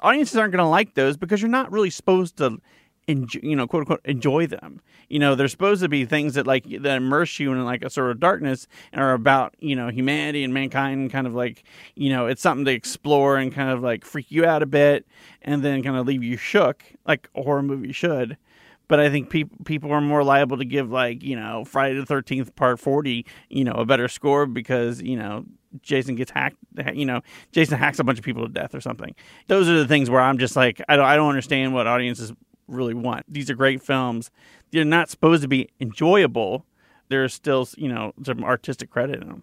Audiences 0.00 0.36
aren't 0.36 0.52
going 0.52 0.64
to 0.64 0.68
like 0.68 0.94
those 0.94 1.16
because 1.16 1.40
you're 1.40 1.50
not 1.50 1.70
really 1.70 1.90
supposed 1.90 2.36
to 2.38 2.58
enjoy, 3.06 3.40
you 3.42 3.56
know, 3.56 3.66
quote 3.66 3.82
unquote, 3.82 4.00
enjoy 4.04 4.46
them. 4.46 4.80
You 5.08 5.18
know, 5.18 5.34
they're 5.34 5.48
supposed 5.48 5.82
to 5.82 5.88
be 5.88 6.04
things 6.04 6.34
that 6.34 6.46
like 6.46 6.64
that 6.64 6.96
immerse 6.96 7.38
you 7.38 7.52
in 7.52 7.64
like 7.64 7.82
a 7.82 7.90
sort 7.90 8.10
of 8.10 8.20
darkness 8.20 8.66
and 8.92 9.02
are 9.02 9.12
about 9.12 9.54
you 9.60 9.76
know 9.76 9.88
humanity 9.88 10.44
and 10.44 10.54
mankind, 10.54 11.10
kind 11.10 11.26
of 11.26 11.34
like 11.34 11.64
you 11.94 12.10
know 12.10 12.26
it's 12.26 12.42
something 12.42 12.64
to 12.64 12.72
explore 12.72 13.36
and 13.36 13.52
kind 13.52 13.70
of 13.70 13.82
like 13.82 14.04
freak 14.04 14.30
you 14.30 14.44
out 14.44 14.62
a 14.62 14.66
bit, 14.66 15.06
and 15.42 15.62
then 15.62 15.82
kind 15.82 15.96
of 15.96 16.06
leave 16.06 16.22
you 16.22 16.36
shook 16.36 16.84
like 17.06 17.28
a 17.34 17.42
horror 17.42 17.62
movie 17.62 17.92
should. 17.92 18.36
But 18.86 19.00
I 19.00 19.10
think 19.10 19.30
people 19.30 19.56
people 19.64 19.92
are 19.92 20.00
more 20.00 20.24
liable 20.24 20.58
to 20.58 20.64
give 20.64 20.90
like 20.90 21.22
you 21.22 21.36
know 21.36 21.64
Friday 21.64 21.94
the 21.96 22.06
Thirteenth 22.06 22.54
Part 22.56 22.80
Forty 22.80 23.26
you 23.48 23.64
know 23.64 23.72
a 23.72 23.84
better 23.84 24.08
score 24.08 24.46
because 24.46 25.00
you 25.02 25.16
know 25.16 25.44
Jason 25.82 26.14
gets 26.14 26.30
hacked 26.30 26.56
you 26.92 27.04
know 27.04 27.20
Jason 27.52 27.78
hacks 27.78 27.98
a 27.98 28.04
bunch 28.04 28.18
of 28.18 28.24
people 28.24 28.46
to 28.46 28.52
death 28.52 28.74
or 28.74 28.80
something. 28.80 29.14
Those 29.48 29.68
are 29.68 29.78
the 29.78 29.88
things 29.88 30.10
where 30.10 30.20
I'm 30.20 30.38
just 30.38 30.56
like 30.56 30.82
I 30.88 30.96
don't 30.96 31.06
I 31.06 31.16
don't 31.16 31.28
understand 31.28 31.74
what 31.74 31.86
audiences 31.86 32.32
really 32.66 32.94
want. 32.94 33.24
These 33.32 33.50
are 33.50 33.54
great 33.54 33.82
films. 33.82 34.30
They're 34.70 34.84
not 34.84 35.10
supposed 35.10 35.42
to 35.42 35.48
be 35.48 35.68
enjoyable. 35.80 36.66
There's 37.08 37.34
still 37.34 37.68
you 37.76 37.88
know 37.88 38.12
some 38.22 38.44
artistic 38.44 38.90
credit 38.90 39.22
in 39.22 39.28
them. 39.28 39.42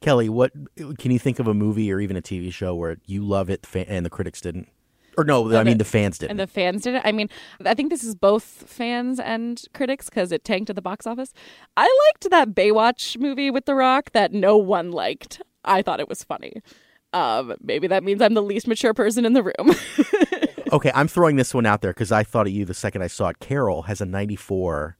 Kelly, 0.00 0.28
what 0.28 0.52
can 0.98 1.10
you 1.10 1.18
think 1.18 1.38
of 1.38 1.48
a 1.48 1.54
movie 1.54 1.92
or 1.92 2.00
even 2.00 2.16
a 2.16 2.22
TV 2.22 2.52
show 2.52 2.74
where 2.74 2.98
you 3.06 3.24
love 3.24 3.50
it 3.50 3.66
and 3.74 4.06
the 4.06 4.10
critics 4.10 4.40
didn't? 4.40 4.68
Or 5.16 5.24
no, 5.24 5.52
I 5.56 5.64
mean 5.64 5.78
the 5.78 5.84
fans 5.84 6.18
didn't. 6.18 6.30
And 6.30 6.40
the 6.40 6.46
fans 6.46 6.82
did 6.82 6.94
it. 6.94 7.02
I 7.04 7.10
mean, 7.10 7.28
I 7.66 7.74
think 7.74 7.90
this 7.90 8.04
is 8.04 8.14
both 8.14 8.44
fans 8.44 9.18
and 9.18 9.60
critics 9.74 10.08
because 10.08 10.30
it 10.30 10.44
tanked 10.44 10.70
at 10.70 10.76
the 10.76 10.82
box 10.82 11.08
office. 11.08 11.32
I 11.76 11.82
liked 12.06 12.30
that 12.30 12.54
Baywatch 12.54 13.18
movie 13.18 13.50
with 13.50 13.64
The 13.64 13.74
Rock 13.74 14.12
that 14.12 14.32
no 14.32 14.56
one 14.56 14.92
liked. 14.92 15.42
I 15.64 15.82
thought 15.82 15.98
it 15.98 16.08
was 16.08 16.22
funny. 16.22 16.62
Um, 17.12 17.56
maybe 17.60 17.88
that 17.88 18.04
means 18.04 18.22
I'm 18.22 18.34
the 18.34 18.42
least 18.42 18.68
mature 18.68 18.94
person 18.94 19.24
in 19.24 19.32
the 19.32 19.42
room. 19.42 19.54
okay, 20.72 20.90
I'm 20.94 21.08
throwing 21.08 21.36
this 21.36 21.54
one 21.54 21.66
out 21.66 21.80
there 21.82 21.92
because 21.92 22.12
I 22.12 22.22
thought 22.22 22.46
of 22.46 22.52
you 22.52 22.64
the 22.64 22.74
second 22.74 23.02
I 23.02 23.06
saw 23.06 23.28
it. 23.28 23.38
Carol 23.40 23.82
has 23.82 24.00
a 24.00 24.06
94 24.06 24.96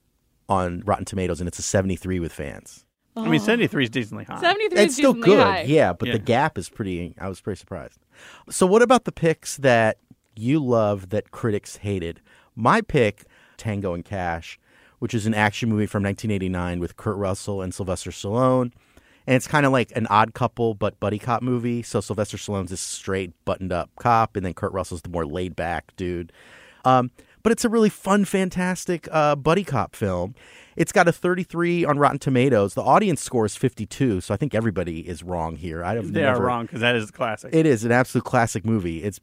on 0.49 0.81
Rotten 0.81 1.05
Tomatoes, 1.05 1.41
and 1.41 1.49
it's 1.49 1.59
a 1.59 1.63
73 1.63 2.21
with 2.21 2.33
fans. 2.33 2.85
I 3.17 3.29
mean, 3.29 3.41
73 3.41 3.85
is 3.85 3.91
decently 3.91 4.25
high. 4.25 4.41
73 4.41 4.79
It's 4.79 4.91
is 4.93 4.97
still 4.97 5.13
good, 5.13 5.41
high. 5.41 5.63
yeah, 5.63 5.93
but 5.93 6.13
the 6.13 6.19
gap 6.21 6.57
is 6.57 6.69
pretty. 6.69 7.15
I 7.19 7.29
was 7.29 7.41
pretty 7.41 7.59
surprised. 7.59 7.99
So, 8.49 8.65
what 8.67 8.81
about 8.81 9.05
the 9.05 9.13
picks 9.13 9.57
that 9.57 9.99
you 10.37 10.61
love 10.65 11.09
that 11.11 11.31
critics 11.33 11.77
hated? 11.79 12.21
My 12.55 12.81
pick, 12.81 13.25
Tango 13.57 13.93
and 13.93 14.05
Cash, 14.05 14.59
which 15.01 15.15
is 15.15 15.27
an 15.27 15.35
action 15.35 15.69
movie 15.69 15.87
from 15.87 16.03
1989 16.05 16.79
with 16.79 16.97
Kurt 16.97 17.17
Russell 17.17 17.61
and 17.61 17.75
Sylvester 17.75 18.11
Stallone. 18.11 18.73
And 19.29 19.37
it's 19.37 19.47
kind 19.47 19.67
of 19.67 19.73
like 19.73 19.95
an 19.95 20.07
odd 20.07 20.33
couple, 20.33 20.73
but 20.73 20.99
buddy 21.01 21.19
cop 21.19 21.43
movie. 21.43 21.83
So 21.83 22.01
Sylvester 22.01 22.39
Stallone's 22.39 22.71
this 22.71 22.81
straight, 22.81 23.33
buttoned 23.45 23.75
up 23.75 23.91
cop, 23.97 24.37
and 24.37 24.47
then 24.47 24.55
Kurt 24.55 24.73
Russell's 24.73 25.03
the 25.03 25.11
more 25.11 25.27
laid 25.27 25.55
back 25.55 25.95
dude. 25.97 26.33
Um, 26.83 27.11
but 27.43 27.53
it's 27.53 27.63
a 27.63 27.69
really 27.69 27.91
fun, 27.91 28.25
fantastic 28.25 29.07
uh, 29.13 29.37
buddy 29.37 29.65
cop 29.65 29.95
film. 29.95 30.35
It's 30.77 30.93
got 30.93 31.09
a 31.09 31.13
33 31.13 31.85
on 31.85 31.99
Rotten 31.99 32.19
Tomatoes. 32.19 32.73
The 32.73 32.83
audience 32.83 33.21
score 33.21 33.45
is 33.45 33.55
52, 33.55 34.23
so 34.23 34.33
I 34.33 34.39
think 34.39 34.55
everybody 34.55 35.07
is 35.07 35.23
wrong 35.23 35.57
here. 35.57 35.85
I 35.85 35.97
have 35.97 36.15
They 36.15 36.23
never, 36.23 36.45
are 36.45 36.47
wrong 36.47 36.65
because 36.65 36.81
that 36.81 36.97
is 36.97 37.11
a 37.11 37.13
classic. 37.13 37.55
It 37.55 37.67
is 37.67 37.85
an 37.85 37.93
absolute 37.93 38.25
classic 38.25 38.65
movie. 38.65 39.03
It's 39.03 39.21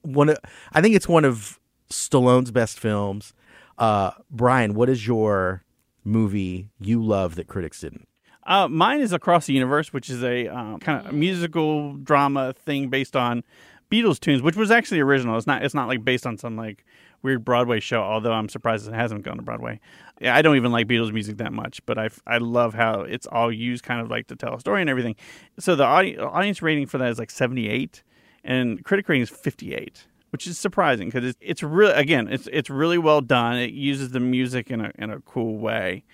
one. 0.00 0.30
Of, 0.30 0.38
I 0.72 0.80
think 0.80 0.96
it's 0.96 1.08
one 1.08 1.26
of 1.26 1.60
Stallone's 1.90 2.50
best 2.50 2.80
films. 2.80 3.34
Uh, 3.76 4.12
Brian, 4.30 4.72
what 4.72 4.88
is 4.88 5.06
your 5.06 5.62
movie 6.04 6.70
you 6.80 7.04
love 7.04 7.34
that 7.34 7.48
critics 7.48 7.80
didn't? 7.80 8.08
Uh, 8.44 8.68
mine 8.68 9.00
is 9.00 9.12
Across 9.12 9.46
the 9.46 9.52
Universe, 9.52 9.92
which 9.92 10.10
is 10.10 10.22
a 10.22 10.48
um, 10.48 10.80
kind 10.80 11.06
of 11.06 11.12
musical 11.12 11.94
drama 11.94 12.52
thing 12.52 12.88
based 12.88 13.14
on 13.14 13.44
Beatles 13.90 14.18
tunes, 14.18 14.42
which 14.42 14.56
was 14.56 14.70
actually 14.70 15.00
original. 15.00 15.36
It's 15.36 15.46
not. 15.46 15.64
It's 15.64 15.74
not 15.74 15.86
like 15.86 16.04
based 16.04 16.26
on 16.26 16.38
some 16.38 16.56
like 16.56 16.84
weird 17.22 17.44
Broadway 17.44 17.78
show. 17.78 18.02
Although 18.02 18.32
I'm 18.32 18.48
surprised 18.48 18.88
it 18.88 18.94
hasn't 18.94 19.22
gone 19.22 19.36
to 19.36 19.42
Broadway. 19.42 19.80
I 20.22 20.42
don't 20.42 20.56
even 20.56 20.72
like 20.72 20.88
Beatles 20.88 21.12
music 21.12 21.36
that 21.36 21.52
much, 21.52 21.84
but 21.86 21.98
I 21.98 22.08
I 22.26 22.38
love 22.38 22.74
how 22.74 23.02
it's 23.02 23.26
all 23.26 23.52
used 23.52 23.84
kind 23.84 24.00
of 24.00 24.10
like 24.10 24.26
to 24.28 24.36
tell 24.36 24.54
a 24.54 24.60
story 24.60 24.80
and 24.80 24.90
everything. 24.90 25.14
So 25.58 25.76
the 25.76 25.84
audi- 25.84 26.18
audience 26.18 26.62
rating 26.62 26.86
for 26.86 26.98
that 26.98 27.10
is 27.10 27.18
like 27.18 27.30
78, 27.30 28.02
and 28.42 28.82
critic 28.84 29.08
rating 29.08 29.22
is 29.22 29.30
58. 29.30 30.06
Which 30.30 30.46
is 30.46 30.58
surprising 30.58 31.08
because 31.08 31.26
it's, 31.26 31.38
it's 31.42 31.62
really 31.62 31.92
again 31.92 32.26
it's 32.26 32.48
it's 32.50 32.70
really 32.70 32.96
well 32.96 33.20
done. 33.20 33.58
It 33.58 33.72
uses 33.72 34.12
the 34.12 34.20
music 34.20 34.70
in 34.70 34.80
a 34.80 34.90
in 34.98 35.10
a 35.10 35.20
cool 35.20 35.58
way 35.58 36.04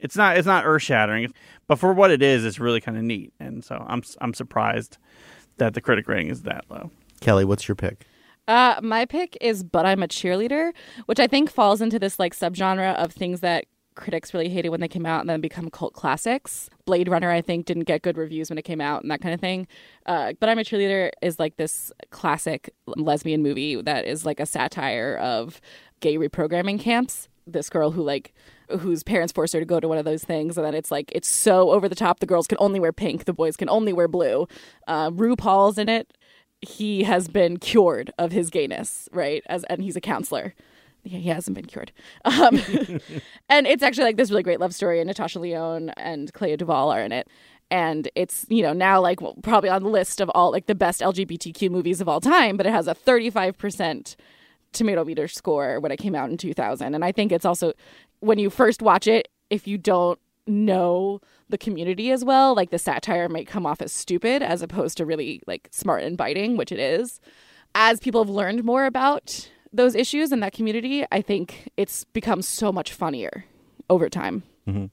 it's 0.00 0.16
not 0.16 0.36
it's 0.36 0.46
not 0.46 0.64
earth 0.66 0.82
shattering, 0.82 1.32
but 1.66 1.78
for 1.78 1.92
what 1.92 2.10
it 2.10 2.22
is, 2.22 2.44
it's 2.44 2.58
really 2.58 2.80
kind 2.80 2.96
of 2.96 3.04
neat. 3.04 3.32
And 3.40 3.64
so 3.64 3.84
I'm 3.88 4.02
I'm 4.20 4.34
surprised 4.34 4.98
that 5.58 5.74
the 5.74 5.80
critic 5.80 6.08
rating 6.08 6.28
is 6.28 6.42
that 6.42 6.64
low. 6.68 6.90
Kelly, 7.20 7.44
what's 7.44 7.66
your 7.66 7.74
pick? 7.74 8.06
Uh, 8.48 8.78
my 8.82 9.04
pick 9.04 9.36
is 9.40 9.64
But 9.64 9.86
I'm 9.86 10.02
a 10.02 10.08
Cheerleader, 10.08 10.72
which 11.06 11.18
I 11.18 11.26
think 11.26 11.50
falls 11.50 11.80
into 11.80 11.98
this 11.98 12.18
like 12.18 12.34
subgenre 12.34 12.94
of 12.94 13.12
things 13.12 13.40
that 13.40 13.66
critics 13.96 14.34
really 14.34 14.48
hated 14.48 14.68
when 14.68 14.80
they 14.80 14.88
came 14.88 15.06
out 15.06 15.20
and 15.20 15.28
then 15.28 15.40
become 15.40 15.70
cult 15.70 15.94
classics. 15.94 16.68
Blade 16.84 17.08
Runner, 17.08 17.30
I 17.30 17.40
think, 17.40 17.66
didn't 17.66 17.84
get 17.84 18.02
good 18.02 18.16
reviews 18.16 18.50
when 18.50 18.58
it 18.58 18.62
came 18.62 18.80
out 18.80 19.02
and 19.02 19.10
that 19.10 19.20
kind 19.20 19.34
of 19.34 19.40
thing. 19.40 19.66
Uh, 20.04 20.34
but 20.38 20.48
I'm 20.48 20.58
a 20.58 20.62
Cheerleader 20.62 21.10
is 21.22 21.40
like 21.40 21.56
this 21.56 21.90
classic 22.10 22.72
lesbian 22.86 23.42
movie 23.42 23.80
that 23.82 24.04
is 24.04 24.24
like 24.24 24.38
a 24.38 24.46
satire 24.46 25.16
of 25.16 25.60
gay 26.00 26.16
reprogramming 26.16 26.78
camps. 26.78 27.28
This 27.46 27.70
girl 27.70 27.92
who 27.92 28.02
like 28.02 28.34
whose 28.80 29.02
parents 29.04 29.32
force 29.32 29.52
her 29.52 29.60
to 29.60 29.66
go 29.66 29.78
to 29.78 29.88
one 29.88 29.98
of 29.98 30.04
those 30.04 30.24
things, 30.24 30.56
and 30.56 30.66
then 30.66 30.74
it's 30.74 30.90
like 30.90 31.12
it's 31.14 31.28
so 31.28 31.70
over 31.70 31.88
the 31.88 31.94
top. 31.94 32.20
The 32.20 32.26
girls 32.26 32.46
can 32.46 32.58
only 32.60 32.80
wear 32.80 32.92
pink, 32.92 33.24
the 33.24 33.32
boys 33.32 33.56
can 33.56 33.68
only 33.68 33.92
wear 33.92 34.08
blue. 34.08 34.48
Uh, 34.86 35.10
RuPaul's 35.10 35.78
in 35.78 35.88
it 35.88 36.12
he 36.60 37.04
has 37.04 37.28
been 37.28 37.58
cured 37.58 38.12
of 38.18 38.32
his 38.32 38.50
gayness, 38.50 39.08
right? 39.12 39.42
As 39.46 39.64
and 39.64 39.82
he's 39.82 39.96
a 39.96 40.00
counselor. 40.00 40.54
Yeah, 41.04 41.18
he 41.18 41.28
hasn't 41.28 41.54
been 41.54 41.66
cured. 41.66 41.92
Um, 42.24 42.60
and 43.48 43.66
it's 43.66 43.82
actually 43.82 44.04
like 44.04 44.16
this 44.16 44.30
really 44.30 44.42
great 44.42 44.60
love 44.60 44.74
story, 44.74 45.00
and 45.00 45.06
Natasha 45.06 45.38
Lyonne 45.38 45.90
and 45.90 46.32
Clea 46.32 46.56
Duvall 46.56 46.90
are 46.90 47.00
in 47.00 47.12
it. 47.12 47.28
And 47.70 48.08
it's 48.14 48.46
you 48.48 48.62
know 48.62 48.72
now 48.72 49.00
like 49.00 49.20
well, 49.20 49.36
probably 49.42 49.70
on 49.70 49.82
the 49.82 49.88
list 49.88 50.20
of 50.20 50.30
all 50.34 50.50
like 50.50 50.66
the 50.66 50.74
best 50.74 51.00
LGBTQ 51.00 51.70
movies 51.70 52.00
of 52.00 52.08
all 52.08 52.20
time, 52.20 52.56
but 52.56 52.66
it 52.66 52.72
has 52.72 52.86
a 52.86 52.94
35 52.94 53.58
percent 53.58 54.16
tomato 54.76 55.04
meter 55.04 55.26
score 55.28 55.80
when 55.80 55.90
it 55.90 55.96
came 55.96 56.14
out 56.14 56.30
in 56.30 56.36
2000. 56.36 56.94
And 56.94 57.04
I 57.04 57.12
think 57.12 57.32
it's 57.32 57.44
also 57.44 57.72
when 58.20 58.38
you 58.38 58.50
first 58.50 58.82
watch 58.82 59.06
it, 59.06 59.28
if 59.50 59.66
you 59.66 59.78
don't 59.78 60.18
know 60.46 61.20
the 61.48 61.58
community 61.58 62.10
as 62.10 62.24
well, 62.24 62.54
like 62.54 62.70
the 62.70 62.78
satire 62.78 63.28
might 63.28 63.46
come 63.46 63.66
off 63.66 63.82
as 63.82 63.92
stupid 63.92 64.42
as 64.42 64.62
opposed 64.62 64.96
to 64.98 65.06
really 65.06 65.42
like 65.46 65.68
smart 65.70 66.02
and 66.02 66.16
biting, 66.16 66.56
which 66.56 66.72
it 66.72 66.78
is. 66.78 67.20
As 67.74 68.00
people 68.00 68.22
have 68.22 68.30
learned 68.30 68.64
more 68.64 68.86
about 68.86 69.50
those 69.72 69.94
issues 69.94 70.32
in 70.32 70.40
that 70.40 70.52
community, 70.52 71.04
I 71.12 71.20
think 71.20 71.70
it's 71.76 72.04
become 72.04 72.42
so 72.42 72.72
much 72.72 72.92
funnier 72.92 73.44
over 73.90 74.08
time. 74.08 74.44
Mm-hmm. 74.66 74.86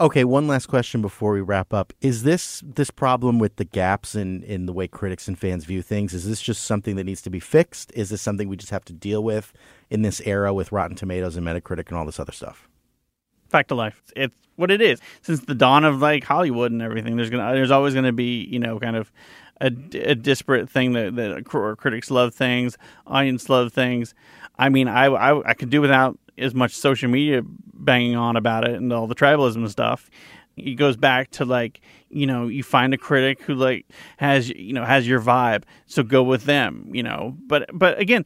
Okay, 0.00 0.22
one 0.22 0.46
last 0.46 0.66
question 0.66 1.02
before 1.02 1.32
we 1.32 1.40
wrap 1.40 1.74
up. 1.74 1.92
Is 2.00 2.22
this 2.22 2.62
this 2.64 2.88
problem 2.88 3.40
with 3.40 3.56
the 3.56 3.64
gaps 3.64 4.14
in 4.14 4.44
in 4.44 4.66
the 4.66 4.72
way 4.72 4.86
critics 4.86 5.26
and 5.26 5.36
fans 5.36 5.64
view 5.64 5.82
things? 5.82 6.14
Is 6.14 6.24
this 6.24 6.40
just 6.40 6.64
something 6.64 6.94
that 6.96 7.04
needs 7.04 7.22
to 7.22 7.30
be 7.30 7.40
fixed? 7.40 7.90
Is 7.94 8.10
this 8.10 8.22
something 8.22 8.48
we 8.48 8.56
just 8.56 8.70
have 8.70 8.84
to 8.84 8.92
deal 8.92 9.24
with 9.24 9.52
in 9.90 10.02
this 10.02 10.20
era 10.24 10.54
with 10.54 10.70
Rotten 10.70 10.94
Tomatoes 10.94 11.36
and 11.36 11.44
Metacritic 11.44 11.88
and 11.88 11.98
all 11.98 12.06
this 12.06 12.20
other 12.20 12.32
stuff? 12.32 12.68
fact 13.48 13.72
of 13.72 13.78
life. 13.78 14.02
It's 14.14 14.34
what 14.56 14.70
it 14.70 14.80
is. 14.80 15.00
Since 15.22 15.40
the 15.40 15.54
dawn 15.54 15.84
of 15.84 16.00
like 16.00 16.24
Hollywood 16.24 16.72
and 16.72 16.82
everything, 16.82 17.16
there's 17.16 17.30
gonna 17.30 17.52
there's 17.52 17.70
always 17.70 17.94
gonna 17.94 18.12
be 18.12 18.44
you 18.44 18.58
know 18.58 18.78
kind 18.78 18.96
of 18.96 19.10
a, 19.60 19.66
a 19.94 20.14
disparate 20.14 20.70
thing 20.70 20.92
that 20.92 21.16
that 21.16 21.44
critics 21.44 22.10
love 22.10 22.34
things, 22.34 22.76
audience 23.06 23.48
love 23.48 23.72
things. 23.72 24.14
I 24.58 24.68
mean, 24.68 24.88
I, 24.88 25.06
I 25.06 25.50
I 25.50 25.54
could 25.54 25.70
do 25.70 25.80
without 25.80 26.18
as 26.38 26.54
much 26.54 26.72
social 26.72 27.08
media 27.10 27.42
banging 27.44 28.16
on 28.16 28.36
about 28.36 28.66
it 28.66 28.74
and 28.74 28.92
all 28.92 29.06
the 29.06 29.14
tribalism 29.14 29.68
stuff. 29.68 30.10
It 30.56 30.74
goes 30.74 30.96
back 30.96 31.30
to 31.32 31.44
like 31.44 31.80
you 32.10 32.26
know 32.26 32.48
you 32.48 32.62
find 32.62 32.92
a 32.92 32.98
critic 32.98 33.42
who 33.42 33.54
like 33.54 33.86
has 34.16 34.48
you 34.48 34.72
know 34.72 34.84
has 34.84 35.06
your 35.06 35.20
vibe, 35.20 35.64
so 35.86 36.02
go 36.02 36.22
with 36.22 36.44
them. 36.44 36.90
You 36.92 37.04
know, 37.04 37.36
but 37.46 37.70
but 37.72 37.98
again, 38.00 38.24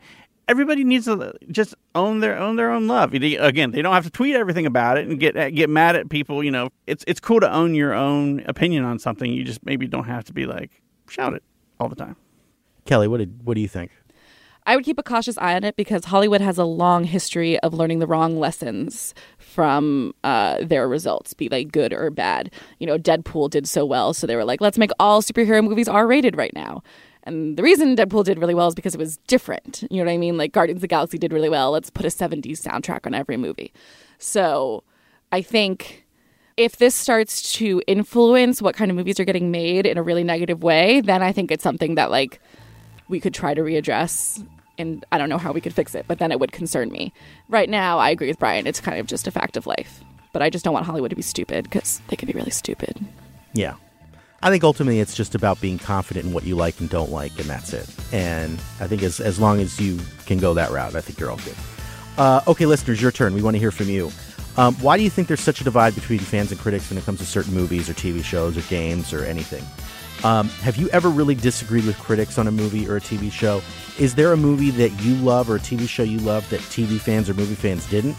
everybody 0.48 0.84
needs 0.84 1.06
to 1.06 1.32
just 1.50 1.74
own 1.94 2.20
their 2.20 2.38
own 2.38 2.56
their 2.56 2.70
own 2.70 2.86
love. 2.86 3.14
Again, 3.14 3.70
they 3.70 3.82
don't 3.82 3.94
have 3.94 4.04
to 4.04 4.10
tweet 4.10 4.34
everything 4.34 4.66
about 4.66 4.98
it 4.98 5.06
and 5.06 5.18
get 5.18 5.36
uh, 5.36 5.50
get 5.50 5.68
mad 5.68 5.96
at 5.96 6.08
people. 6.08 6.42
You 6.42 6.50
know, 6.50 6.70
it's 6.86 7.04
it's 7.06 7.20
cool 7.20 7.40
to 7.40 7.52
own 7.52 7.74
your 7.74 7.92
own 7.92 8.40
opinion 8.46 8.84
on 8.84 8.98
something. 8.98 9.30
You 9.32 9.44
just 9.44 9.64
maybe 9.64 9.86
don't 9.86 10.04
have 10.04 10.24
to 10.24 10.32
be 10.32 10.46
like 10.46 10.82
shout 11.08 11.34
it 11.34 11.42
all 11.78 11.88
the 11.88 11.96
time. 11.96 12.16
Kelly, 12.84 13.08
what 13.08 13.18
did 13.18 13.44
what 13.44 13.54
do 13.54 13.60
you 13.60 13.68
think? 13.68 13.90
I 14.66 14.76
would 14.76 14.84
keep 14.84 14.98
a 14.98 15.02
cautious 15.02 15.36
eye 15.38 15.54
on 15.54 15.64
it 15.64 15.76
because 15.76 16.04
Hollywood 16.04 16.40
has 16.40 16.56
a 16.56 16.64
long 16.64 17.04
history 17.04 17.58
of 17.60 17.74
learning 17.74 17.98
the 17.98 18.06
wrong 18.06 18.38
lessons 18.38 19.14
from 19.38 20.14
uh, 20.22 20.58
their 20.62 20.88
results, 20.88 21.34
be 21.34 21.48
they 21.48 21.64
good 21.64 21.92
or 21.92 22.10
bad. 22.10 22.50
You 22.78 22.86
know, 22.86 22.98
Deadpool 22.98 23.50
did 23.50 23.66
so 23.66 23.84
well, 23.84 24.14
so 24.14 24.26
they 24.26 24.36
were 24.36 24.44
like, 24.44 24.60
let's 24.60 24.78
make 24.78 24.90
all 25.00 25.20
superhero 25.20 25.64
movies 25.64 25.88
R 25.88 26.06
rated 26.06 26.36
right 26.36 26.54
now. 26.54 26.82
And 27.24 27.56
the 27.56 27.62
reason 27.62 27.96
Deadpool 27.96 28.24
did 28.24 28.38
really 28.38 28.54
well 28.54 28.68
is 28.68 28.74
because 28.74 28.94
it 28.94 28.98
was 28.98 29.18
different. 29.28 29.84
You 29.90 29.98
know 29.98 30.06
what 30.06 30.14
I 30.14 30.18
mean? 30.18 30.36
Like 30.36 30.52
Guardians 30.52 30.78
of 30.78 30.82
the 30.82 30.88
Galaxy 30.88 31.18
did 31.18 31.32
really 31.32 31.48
well. 31.48 31.70
Let's 31.70 31.90
put 31.90 32.06
a 32.06 32.08
70s 32.08 32.62
soundtrack 32.62 33.06
on 33.06 33.14
every 33.14 33.36
movie. 33.36 33.72
So 34.18 34.82
I 35.30 35.42
think 35.42 36.06
if 36.56 36.76
this 36.76 36.94
starts 36.94 37.52
to 37.54 37.82
influence 37.86 38.60
what 38.60 38.74
kind 38.74 38.90
of 38.90 38.96
movies 38.96 39.18
are 39.18 39.24
getting 39.24 39.50
made 39.50 39.86
in 39.86 39.98
a 39.98 40.02
really 40.02 40.24
negative 40.24 40.62
way, 40.62 41.00
then 41.00 41.22
I 41.22 41.32
think 41.32 41.50
it's 41.50 41.62
something 41.62 41.94
that 41.94 42.10
like 42.10 42.40
we 43.12 43.20
could 43.20 43.34
try 43.34 43.54
to 43.54 43.60
readdress 43.60 44.44
and 44.78 45.04
I 45.12 45.18
don't 45.18 45.28
know 45.28 45.38
how 45.38 45.52
we 45.52 45.60
could 45.60 45.74
fix 45.74 45.94
it, 45.94 46.06
but 46.08 46.18
then 46.18 46.32
it 46.32 46.40
would 46.40 46.50
concern 46.50 46.90
me. 46.90 47.12
Right 47.48 47.68
now, 47.68 47.98
I 47.98 48.08
agree 48.08 48.28
with 48.28 48.38
Brian. 48.38 48.66
It's 48.66 48.80
kind 48.80 48.98
of 48.98 49.06
just 49.06 49.26
a 49.26 49.30
fact 49.30 49.58
of 49.58 49.66
life. 49.66 50.02
But 50.32 50.40
I 50.40 50.48
just 50.48 50.64
don't 50.64 50.72
want 50.72 50.86
Hollywood 50.86 51.10
to 51.10 51.16
be 51.16 51.22
stupid 51.22 51.64
because 51.64 52.00
they 52.08 52.16
can 52.16 52.26
be 52.26 52.32
really 52.32 52.50
stupid. 52.50 52.98
Yeah. 53.52 53.74
I 54.42 54.50
think 54.50 54.64
ultimately 54.64 54.98
it's 54.98 55.14
just 55.14 55.34
about 55.34 55.60
being 55.60 55.78
confident 55.78 56.24
in 56.24 56.32
what 56.32 56.44
you 56.44 56.56
like 56.56 56.80
and 56.80 56.88
don't 56.88 57.10
like, 57.10 57.38
and 57.38 57.44
that's 57.50 57.74
it. 57.74 57.86
And 58.12 58.54
I 58.80 58.86
think 58.86 59.02
as, 59.02 59.20
as 59.20 59.38
long 59.38 59.60
as 59.60 59.78
you 59.78 60.00
can 60.24 60.38
go 60.38 60.54
that 60.54 60.70
route, 60.70 60.96
I 60.96 61.02
think 61.02 61.20
you're 61.20 61.30
all 61.30 61.36
good. 61.36 61.54
Uh, 62.16 62.40
okay, 62.48 62.64
listeners, 62.64 63.00
your 63.00 63.12
turn. 63.12 63.34
We 63.34 63.42
want 63.42 63.54
to 63.54 63.60
hear 63.60 63.70
from 63.70 63.88
you. 63.88 64.10
Um, 64.56 64.74
why 64.76 64.96
do 64.96 65.02
you 65.02 65.10
think 65.10 65.28
there's 65.28 65.40
such 65.40 65.60
a 65.60 65.64
divide 65.64 65.94
between 65.94 66.18
fans 66.18 66.50
and 66.50 66.58
critics 66.58 66.88
when 66.88 66.98
it 66.98 67.04
comes 67.04 67.20
to 67.20 67.26
certain 67.26 67.52
movies 67.54 67.88
or 67.90 67.92
TV 67.92 68.24
shows 68.24 68.56
or 68.56 68.62
games 68.62 69.12
or 69.12 69.24
anything? 69.24 69.64
Um, 70.24 70.48
have 70.48 70.76
you 70.76 70.88
ever 70.90 71.08
really 71.08 71.34
disagreed 71.34 71.84
with 71.84 71.98
critics 71.98 72.38
on 72.38 72.46
a 72.46 72.52
movie 72.52 72.88
or 72.88 72.96
a 72.96 73.00
TV 73.00 73.30
show? 73.30 73.60
Is 73.98 74.14
there 74.14 74.32
a 74.32 74.36
movie 74.36 74.70
that 74.70 74.90
you 75.02 75.14
love 75.16 75.50
or 75.50 75.56
a 75.56 75.60
TV 75.60 75.88
show 75.88 76.02
you 76.02 76.18
love 76.18 76.48
that 76.50 76.60
TV 76.60 77.00
fans 77.00 77.28
or 77.28 77.34
movie 77.34 77.54
fans 77.54 77.86
didn't? 77.86 78.16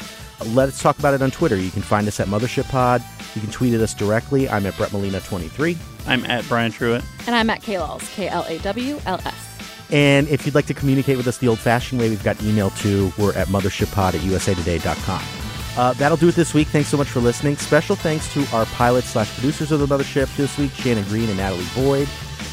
Let's 0.48 0.82
talk 0.82 1.00
about 1.00 1.14
it 1.14 1.22
on 1.22 1.32
Twitter. 1.32 1.56
You 1.56 1.72
can 1.72 1.82
find 1.82 2.08
us 2.08 2.20
at 2.20 2.28
Mothership 2.28 2.70
Pod. 2.70 3.02
You 3.36 3.42
can 3.42 3.52
tweet 3.52 3.74
at 3.74 3.80
us 3.80 3.94
directly. 3.94 4.50
I'm 4.50 4.66
at 4.66 4.76
Brett 4.76 4.90
Molina23. 4.92 5.78
I'm 6.06 6.26
at 6.26 6.46
Brian 6.50 6.72
Truitt. 6.72 7.04
And 7.28 7.36
I'm 7.36 7.50
at 7.50 7.62
K-Laws, 7.62 8.10
K 8.14 8.28
L 8.28 8.46
A 8.50 8.58
W 8.60 9.00
L 9.06 9.22
S. 9.26 9.54
And 9.92 10.28
if 10.28 10.46
you'd 10.46 10.56
like 10.56 10.66
to 10.66 10.74
communicate 10.74 11.18
with 11.18 11.28
us 11.28 11.38
the 11.38 11.48
old 11.48 11.60
fashioned 11.60 12.02
way, 12.02 12.10
we've 12.10 12.24
got 12.24 12.42
email 12.44 12.72
too. 12.72 13.14
We're 13.18 13.34
at 13.36 13.48
mothershippod 13.48 14.16
at 14.16 14.22
usatoday.com. 14.22 15.43
Uh, 15.76 15.94
that'll 15.94 16.18
do 16.18 16.28
it 16.28 16.36
this 16.36 16.54
week. 16.54 16.68
Thanks 16.68 16.90
so 16.90 16.98
much 16.98 17.08
for 17.08 17.20
listening. 17.20 17.58
Special 17.58 17.96
thanks 17.96 18.32
to 18.34 18.46
our 18.56 18.66
pilots 18.66 19.08
slash 19.08 19.32
producers 19.34 19.72
of 19.72 19.80
the 19.80 19.88
Mothership 19.88 20.36
this 20.38 20.58
week, 20.58 20.72
Shannon 20.74 21.04
Green 21.06 21.28
and 21.30 21.38
Natalie 21.38 21.66
Boyd. 21.76 22.08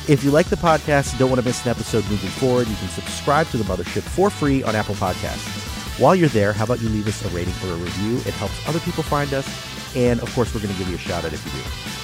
If 0.09 0.25
you 0.25 0.31
like 0.31 0.47
the 0.47 0.57
podcast 0.57 1.11
and 1.11 1.19
don't 1.19 1.29
want 1.29 1.41
to 1.41 1.47
miss 1.47 1.65
an 1.65 1.71
episode 1.71 2.05
moving 2.09 2.31
forward, 2.31 2.67
you 2.67 2.77
can 2.77 2.89
subscribe 2.89 3.47
to 3.49 3.59
the 3.59 3.65
Mothership 3.65 4.03
for 4.03 4.31
free 4.31 4.63
on 4.63 4.75
Apple 4.75 4.95
Podcasts. 4.95 6.01
While 6.01 6.17
you're 6.17 6.31
there, 6.31 6.53
how 6.55 6.65
about 6.65 6.81
you 6.81 6.89
leave 6.89 7.07
us 7.07 7.25
a 7.25 7.29
rating 7.29 7.53
or 7.65 7.75
a 7.75 7.77
review? 7.77 8.17
It 8.19 8.35
helps 8.35 8.67
other 8.67 8.81
people 8.81 9.03
find 9.03 9.33
us. 9.35 9.47
And 9.95 10.21
of 10.21 10.35
course, 10.35 10.55
we're 10.55 10.63
going 10.63 10.73
to 10.73 10.79
give 10.79 10.89
you 10.89 10.95
a 10.95 10.99
shout 10.99 11.25
out 11.25 11.33
if 11.33 11.45
you 11.45 11.53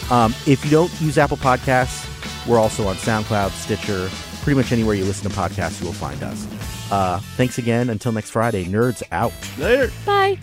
do. 0.09 0.15
Um, 0.15 0.35
if 0.47 0.65
you 0.65 0.71
don't 0.71 0.93
use 1.01 1.17
Apple 1.17 1.39
Podcasts, 1.39 2.05
we're 2.47 2.59
also 2.59 2.87
on 2.89 2.97
SoundCloud, 2.97 3.51
Stitcher, 3.53 4.09
pretty 4.43 4.57
much 4.57 4.71
anywhere 4.71 4.95
you 4.95 5.05
listen 5.05 5.31
to 5.31 5.37
podcasts, 5.37 5.81
you 5.81 5.87
will 5.87 5.95
find 5.95 6.23
us. 6.23 6.47
Uh, 6.93 7.21
thanks 7.37 7.59
again. 7.59 7.91
Until 7.91 8.13
next 8.13 8.31
Friday, 8.31 8.65
nerds 8.65 9.03
out. 9.11 9.33
Later. 9.59 9.91
Bye. 10.05 10.39